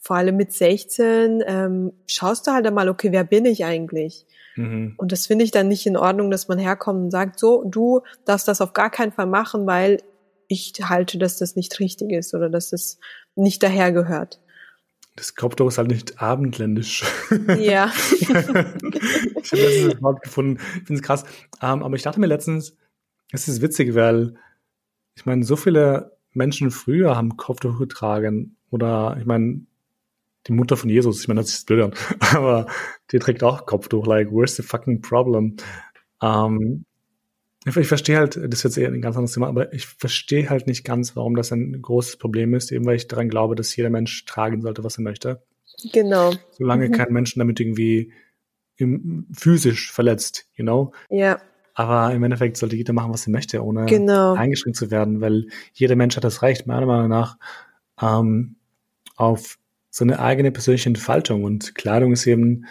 [0.00, 4.26] vor allem mit 16, ähm, schaust du halt einmal, okay, wer bin ich eigentlich?
[4.56, 4.94] Mhm.
[4.96, 8.00] Und das finde ich dann nicht in Ordnung, dass man herkommt und sagt, so, du
[8.24, 9.98] darfst das auf gar keinen Fall machen, weil
[10.48, 12.98] ich halte, dass das nicht richtig ist oder dass das
[13.36, 14.40] nicht dahergehört.
[15.16, 17.04] Das Kopftuch ist halt nicht abendländisch.
[17.58, 17.92] Ja.
[18.10, 18.74] ich habe
[19.52, 20.58] das Wort gefunden.
[20.76, 21.24] Ich finde es krass.
[21.60, 22.74] Um, ähm, aber ich dachte mir letztens,
[23.32, 24.34] es ist witzig, weil
[25.14, 28.56] ich meine, so viele Menschen früher haben Kopftuch getragen.
[28.70, 29.66] Oder ich meine,
[30.46, 31.94] die Mutter von Jesus, ich meine, das ist blöd an,
[32.34, 32.66] aber
[33.12, 35.56] die trägt auch Kopftuch, like, where's the fucking problem?
[36.22, 36.84] Ähm,
[37.66, 40.48] ich, ich verstehe halt, das ist jetzt eher ein ganz anderes Thema, aber ich verstehe
[40.48, 43.74] halt nicht ganz, warum das ein großes Problem ist, eben weil ich daran glaube, dass
[43.76, 45.42] jeder Mensch tragen sollte, was er möchte.
[45.92, 46.32] Genau.
[46.52, 46.92] Solange mhm.
[46.92, 48.12] kein Menschen damit irgendwie
[48.76, 50.92] im, physisch verletzt, you know?
[51.10, 51.40] Ja.
[51.74, 54.34] Aber im Endeffekt sollte jeder machen, was er möchte, ohne genau.
[54.34, 57.38] eingeschränkt zu werden, weil jeder Mensch hat das Recht, meiner Meinung nach,
[58.00, 58.56] ähm,
[59.16, 59.58] auf
[59.90, 62.66] so eine eigene persönliche Entfaltung und Kleidung ist eben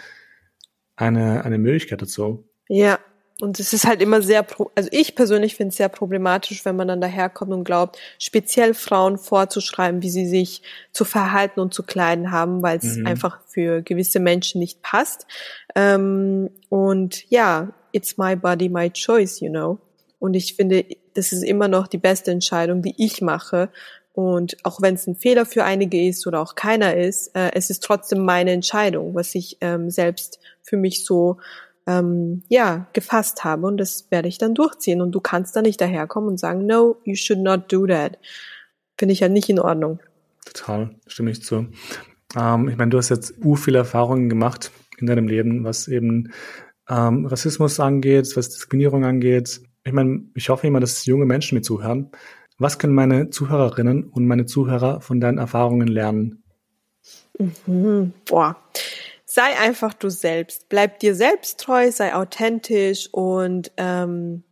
[0.96, 2.48] eine, eine Möglichkeit dazu.
[2.68, 2.98] Ja,
[3.40, 6.88] und es ist halt immer sehr, also ich persönlich finde es sehr problematisch, wenn man
[6.88, 10.62] dann daherkommt und glaubt, speziell Frauen vorzuschreiben, wie sie sich
[10.92, 13.06] zu verhalten und zu kleiden haben, weil es mhm.
[13.06, 15.26] einfach für gewisse Menschen nicht passt.
[15.74, 19.78] Ähm, und ja, it's my body, my choice, you know.
[20.18, 23.70] Und ich finde, das ist immer noch die beste Entscheidung, die ich mache.
[24.12, 27.70] Und auch wenn es ein Fehler für einige ist oder auch keiner ist, äh, es
[27.70, 31.38] ist trotzdem meine Entscheidung, was ich ähm, selbst für mich so
[31.86, 35.00] ähm, ja gefasst habe und das werde ich dann durchziehen.
[35.00, 38.18] Und du kannst da nicht daherkommen und sagen, no, you should not do that.
[38.98, 40.00] Finde ich ja nicht in Ordnung.
[40.44, 41.68] Total, stimme ich zu.
[42.36, 46.32] Ähm, ich meine, du hast jetzt u viele Erfahrungen gemacht in deinem Leben, was eben
[46.88, 49.60] ähm, Rassismus angeht, was Diskriminierung angeht.
[49.84, 52.10] Ich meine, ich hoffe immer, dass junge Menschen mir zuhören
[52.60, 56.44] was können meine Zuhörerinnen und meine Zuhörer von deinen Erfahrungen lernen?
[57.66, 58.12] Mhm.
[58.26, 58.56] Boah.
[59.24, 60.68] Sei einfach du selbst.
[60.68, 64.44] Bleib dir selbst treu, sei authentisch und ähm,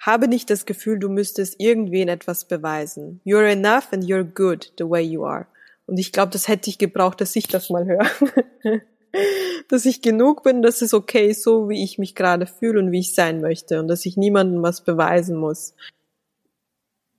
[0.00, 3.20] habe nicht das Gefühl, du müsstest irgendwen etwas beweisen.
[3.26, 5.46] You're enough and you're good the way you are.
[5.86, 8.06] Und ich glaube, das hätte ich gebraucht, dass ich das mal höre.
[9.68, 12.92] dass ich genug bin, dass es okay ist, so wie ich mich gerade fühle und
[12.92, 15.74] wie ich sein möchte und dass ich niemandem was beweisen muss.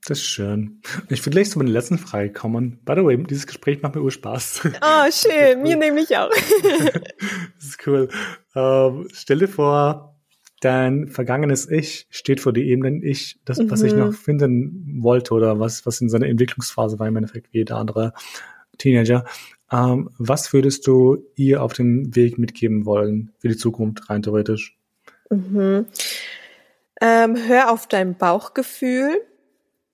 [0.04, 0.80] Das ist schön.
[1.10, 2.80] Ich will gleich zu meiner letzten Frage kommen.
[2.84, 4.62] By the way, dieses Gespräch macht mir ur Spaß.
[4.80, 5.58] Ah, oh, schön.
[5.58, 5.62] Cool.
[5.62, 6.28] Mir nämlich auch.
[7.56, 8.08] das ist cool.
[8.56, 10.18] Ähm, stell dir vor,
[10.60, 13.70] dein vergangenes Ich steht vor dir eben dein Ich, das, mhm.
[13.70, 17.58] was ich noch finden wollte oder was, was in seiner Entwicklungsphase war im Endeffekt wie
[17.58, 18.12] jeder andere
[18.78, 19.24] Teenager.
[19.70, 24.76] Ähm, was würdest du ihr auf dem Weg mitgeben wollen für die Zukunft, rein theoretisch?
[25.30, 25.86] Mhm.
[27.00, 29.20] Ähm, hör auf dein Bauchgefühl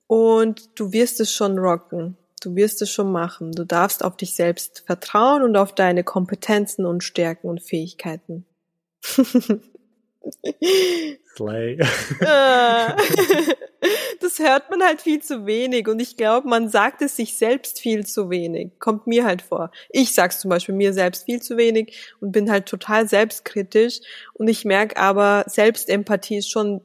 [0.09, 2.17] und du wirst es schon rocken.
[2.43, 3.53] Du wirst es schon machen.
[3.53, 8.45] Du darfst auf dich selbst vertrauen und auf deine Kompetenzen und Stärken und Fähigkeiten.
[11.37, 11.79] Slay.
[12.25, 12.97] Ah.
[14.21, 17.81] das hört man halt viel zu wenig und ich glaube, man sagt es sich selbst
[17.81, 18.73] viel zu wenig.
[18.79, 19.71] Kommt mir halt vor.
[19.91, 24.01] Ich sag's zum Beispiel mir selbst viel zu wenig und bin halt total selbstkritisch
[24.35, 26.81] und ich merke aber, Selbstempathie ist schon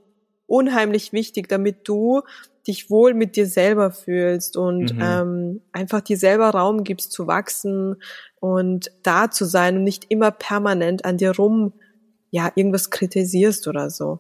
[0.45, 2.21] unheimlich wichtig, damit du
[2.68, 5.01] dich wohl mit dir selber fühlst und mhm.
[5.01, 7.95] ähm, einfach dir selber Raum gibst zu wachsen
[8.39, 11.74] und da zu sein und nicht immer permanent an dir rum
[12.32, 14.20] ja irgendwas kritisierst oder so.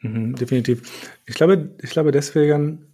[0.00, 0.82] Mhm, definitiv.
[1.26, 2.86] Ich glaube, ich glaube deswegen,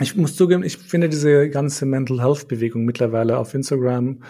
[0.00, 4.22] ich muss zugeben, ich finde diese ganze Mental Health Bewegung mittlerweile auf Instagram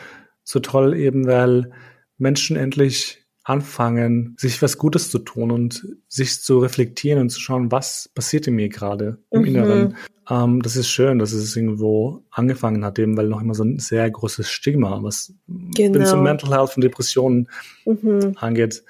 [0.42, 1.70] so toll, eben weil
[2.18, 3.19] Menschen endlich
[3.50, 8.46] anfangen, sich was Gutes zu tun und sich zu reflektieren und zu schauen, was passiert
[8.46, 9.46] in mir gerade im mhm.
[9.46, 9.96] Inneren.
[10.30, 13.80] Ähm, das ist schön, dass es irgendwo angefangen hat, eben weil noch immer so ein
[13.80, 15.34] sehr großes Stigma, was
[15.74, 16.04] genau.
[16.04, 17.48] so Mental Health und Depressionen
[17.84, 18.36] mhm.
[18.36, 18.84] angeht.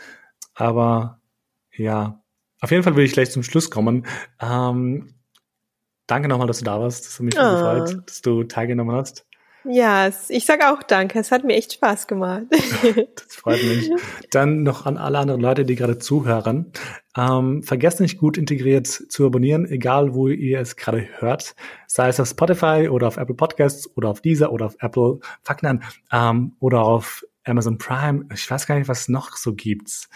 [0.54, 1.20] Aber
[1.74, 2.22] ja,
[2.60, 4.04] auf jeden Fall will ich gleich zum Schluss kommen.
[4.42, 5.14] Ähm,
[6.06, 7.06] danke nochmal, dass du da warst.
[7.06, 7.40] Das hat mich oh.
[7.40, 9.26] gefreut, dass du teilgenommen hast.
[9.64, 11.18] Ja, ich sage auch danke.
[11.18, 12.46] Es hat mir echt Spaß gemacht.
[12.50, 13.90] das freut mich.
[14.30, 16.72] Dann noch an alle anderen Leute, die gerade zuhören.
[17.16, 21.54] Ähm, vergesst nicht gut integriert zu abonnieren, egal wo ihr es gerade hört.
[21.86, 25.62] Sei es auf Spotify oder auf Apple Podcasts oder auf Deezer oder auf Apple, fuck
[25.62, 25.82] nein,
[26.12, 28.26] ähm, oder auf Amazon Prime.
[28.32, 30.08] Ich weiß gar nicht, was es noch so gibt.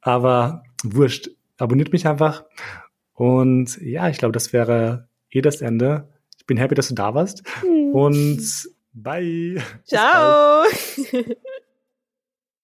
[0.00, 1.30] Aber wurscht.
[1.58, 2.44] Abonniert mich einfach.
[3.12, 6.08] Und ja, ich glaube, das wäre eh das Ende.
[6.38, 7.42] Ich bin happy, dass du da warst.
[7.62, 7.92] Mhm.
[7.92, 9.62] Und bye.
[9.88, 10.66] Ciao.